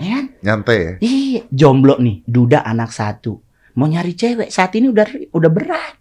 [0.00, 0.26] Ya kan?
[0.40, 0.92] Nyantai ya.
[1.04, 3.44] Iya, jomblo nih, duda anak satu.
[3.76, 5.94] Mau nyari cewek saat ini udah udah berat.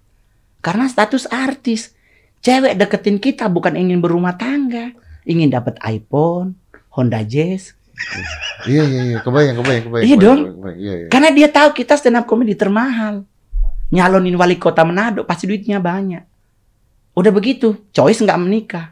[0.63, 1.93] Karena status artis.
[2.39, 4.95] Cewek deketin kita bukan ingin berumah tangga,
[5.27, 6.55] ingin dapat iPhone,
[6.95, 7.75] Honda Jazz.
[8.67, 10.05] Iya iya iya, kebayang kebayang kebayang.
[10.07, 10.39] Iya kebayang, dong.
[10.39, 10.79] kebayang, kebayang.
[10.79, 11.07] Iya iya.
[11.11, 13.23] Karena dia tahu kita stand up comedy termahal.
[13.89, 16.23] Nyalonin wali kota Manado pasti duitnya banyak.
[17.17, 18.85] Udah begitu, choice nggak menikah.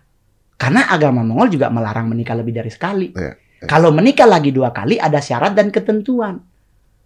[0.58, 3.14] Karena agama Mongol juga melarang menikah lebih dari sekali.
[3.14, 3.66] Iya, iya.
[3.70, 6.41] Kalau menikah lagi dua kali ada syarat dan ketentuan.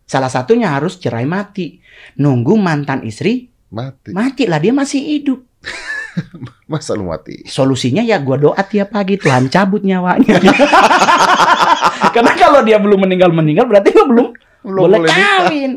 [0.07, 1.79] Salah satunya harus cerai mati.
[2.19, 4.11] Nunggu mantan istri Mati.
[4.11, 5.39] mati lah dia masih hidup.
[6.71, 7.43] Masa lu mati?
[7.47, 10.39] Solusinya ya gua doa tiap pagi Tuhan cabut nyawanya.
[12.15, 14.27] Karena kalau dia belum meninggal meninggal berarti gua belum
[14.61, 15.71] Belum boleh boleh kawin.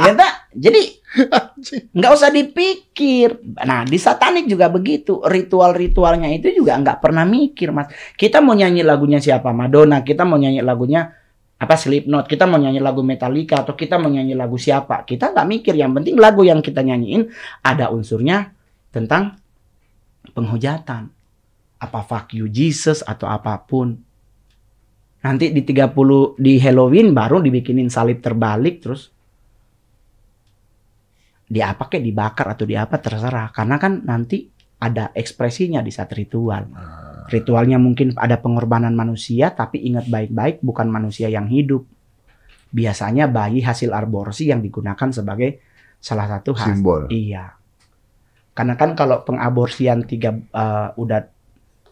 [0.00, 0.32] ya tak?
[0.56, 0.82] Jadi
[1.92, 3.44] nggak usah dipikir.
[3.60, 5.20] Nah di satanik juga begitu.
[5.20, 7.92] Ritual-ritualnya itu juga nggak pernah mikir mas.
[8.16, 9.52] Kita mau nyanyi lagunya siapa?
[9.52, 10.00] Madonna.
[10.00, 11.12] Kita mau nyanyi lagunya
[11.60, 12.24] apa Slipknot.
[12.24, 15.04] Kita mau nyanyi lagu Metallica atau kita mau nyanyi lagu siapa?
[15.04, 15.74] Kita nggak mikir.
[15.76, 17.28] Yang penting lagu yang kita nyanyiin
[17.60, 18.56] ada unsurnya
[18.88, 19.36] tentang
[20.32, 21.12] penghujatan.
[21.78, 24.07] Apa fuck you Jesus atau apa pun.
[25.18, 29.10] Nanti di 30 di Halloween baru dibikinin salib terbalik terus
[31.48, 34.46] di apa kek dibakar atau di apa terserah karena kan nanti
[34.78, 36.70] ada ekspresinya di saat ritual.
[37.28, 41.82] Ritualnya mungkin ada pengorbanan manusia tapi ingat baik-baik bukan manusia yang hidup.
[42.70, 45.58] Biasanya bayi hasil aborsi yang digunakan sebagai
[45.98, 47.10] salah satu has- Simbol.
[47.10, 47.58] Iya.
[48.54, 51.20] Karena kan kalau pengaborsian tiga eh, udah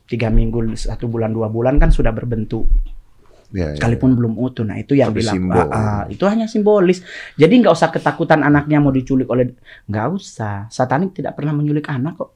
[0.06, 2.70] tiga minggu satu bulan dua bulan kan sudah berbentuk
[3.54, 3.78] Iya, iya.
[3.78, 4.66] sekalipun belum utuh.
[4.66, 5.38] Nah itu yang dilakukan.
[5.38, 6.12] simbol.
[6.12, 6.98] itu hanya simbolis.
[7.38, 9.54] Jadi nggak usah ketakutan anaknya mau diculik oleh
[9.86, 10.66] nggak usah.
[10.70, 12.30] Satanik tidak pernah menculik anak kok.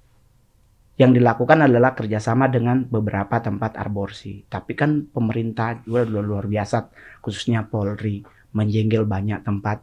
[1.00, 4.44] Yang dilakukan adalah kerjasama dengan beberapa tempat aborsi.
[4.44, 6.92] Tapi kan pemerintah juga luar, luar biasa,
[7.24, 8.20] khususnya Polri
[8.52, 9.78] menjenggel banyak tempat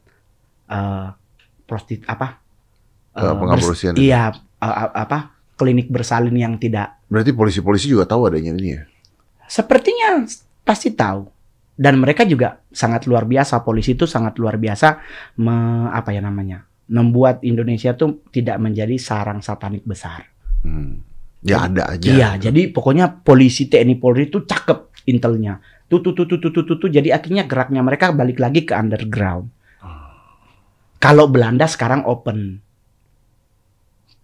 [0.68, 1.10] eh
[1.68, 2.38] prostit apa?
[3.18, 3.98] Eh, pengaborsian.
[3.98, 5.36] Iya, eh, apa?
[5.58, 8.84] Klinik bersalin yang tidak Berarti polisi-polisi juga tahu adanya ini ya?
[9.48, 10.28] Sepertinya
[10.68, 11.24] pasti tahu.
[11.78, 13.63] Dan mereka juga sangat luar biasa.
[13.63, 14.99] Polisi itu sangat luar biasa
[15.39, 16.68] me- apa ya namanya?
[16.91, 20.28] Membuat Indonesia tuh tidak menjadi sarang satanik besar.
[20.68, 20.99] Hmm.
[21.45, 22.09] Ya ada aja.
[22.09, 25.61] Iya, jadi pokoknya polisi TNI Polri itu cakep intelnya.
[25.88, 26.89] Tuh tuh tuh tuh tuh tuh, tuh, tuh.
[26.91, 29.47] jadi akhirnya geraknya mereka balik lagi ke underground.
[30.97, 32.65] Kalau Belanda sekarang open.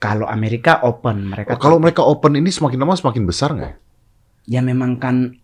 [0.01, 3.71] Kalau Amerika open, mereka Oh, kalau mereka open ini semakin lama semakin besar nggak?
[3.71, 4.59] ya?
[4.59, 5.39] ya memang kan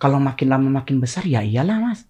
[0.00, 2.08] kalau makin lama makin besar ya iyalah mas.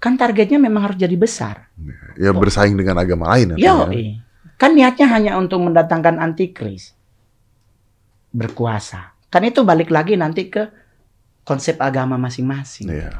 [0.00, 1.68] Kan targetnya memang harus jadi besar.
[2.16, 3.52] Ya bersaing dengan agama lain.
[3.60, 4.24] yo artinya.
[4.56, 6.96] kan niatnya hanya untuk mendatangkan antikris.
[8.32, 9.12] Berkuasa.
[9.28, 10.72] Kan itu balik lagi nanti ke
[11.44, 12.88] konsep agama masing-masing.
[12.88, 13.12] Iya.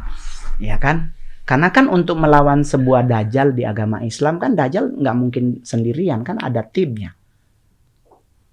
[0.57, 1.13] ya kan?
[1.45, 6.41] Karena kan untuk melawan sebuah dajjal di agama Islam kan dajjal nggak mungkin sendirian kan
[6.41, 7.13] ada timnya.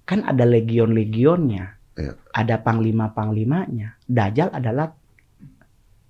[0.03, 1.79] Kan ada legion-legionnya.
[1.93, 2.17] Iya.
[2.33, 4.01] ada panglima-panglimanya.
[4.09, 4.89] Dajjal adalah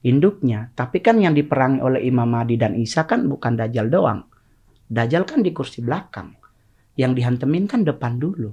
[0.04, 4.28] induknya tapi kan yang diperangi oleh Imam Mahdi dan Isa kan bukan dajjal doang
[4.92, 6.36] dajjal kan di kursi belakang
[7.00, 8.52] yang dihantemin kan depan dulu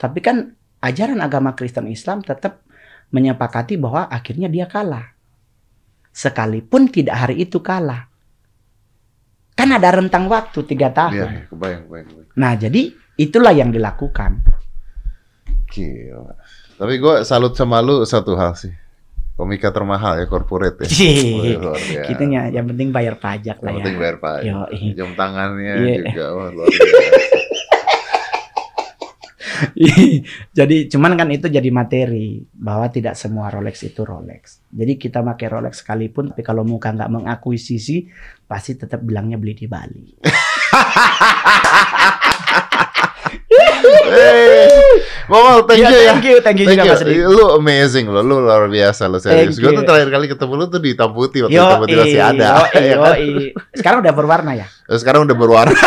[0.00, 2.64] tapi kan ajaran agama Kristen Islam tetap
[3.14, 5.14] menyepakati bahwa akhirnya dia kalah
[6.14, 8.06] sekalipun tidak hari itu kalah.
[9.58, 11.12] Kan ada rentang waktu tiga tahun.
[11.14, 12.30] iya, kebayang, kebayang, kebayang.
[12.38, 12.82] Nah jadi
[13.18, 14.38] itulah yang dilakukan.
[15.74, 16.38] Gila.
[16.78, 18.70] Tapi gue salut sama lu satu hal sih.
[19.34, 20.88] Komika termahal ya, corporate ya.
[21.58, 22.06] Wah, luar.
[22.06, 23.78] Gitunya, yang penting bayar pajak lah Yang ya.
[23.82, 24.46] penting bayar pajak.
[24.70, 24.94] Yoi.
[24.94, 25.94] Jam tangannya Iya.
[26.06, 27.18] juga wah, luar biasa.
[30.54, 34.62] jadi cuman kan itu jadi materi bahwa tidak semua Rolex itu Rolex.
[34.70, 38.06] Jadi kita pakai Rolex sekalipun, tapi kalau muka nggak mengakuisisi,
[38.46, 40.04] pasti tetap bilangnya beli di Bali.
[45.24, 46.12] Momol, thank Iya, you ya.
[46.12, 47.00] thank you, thank you juga Mas.
[47.06, 49.56] Lu amazing lo, lu luar biasa lo serius.
[49.56, 51.96] Thank Gue tuh terakhir kali ketemu lu tuh di Hitam Putih waktu Yo, Hitam Putih
[51.96, 52.50] masih ada.
[52.76, 53.14] ya kan?
[53.72, 54.66] Sekarang udah berwarna ya?
[54.84, 55.72] Terus Sekarang udah berwarna.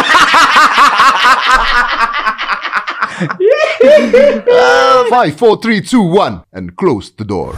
[5.10, 7.58] Five, four, three, two, one, and close the door.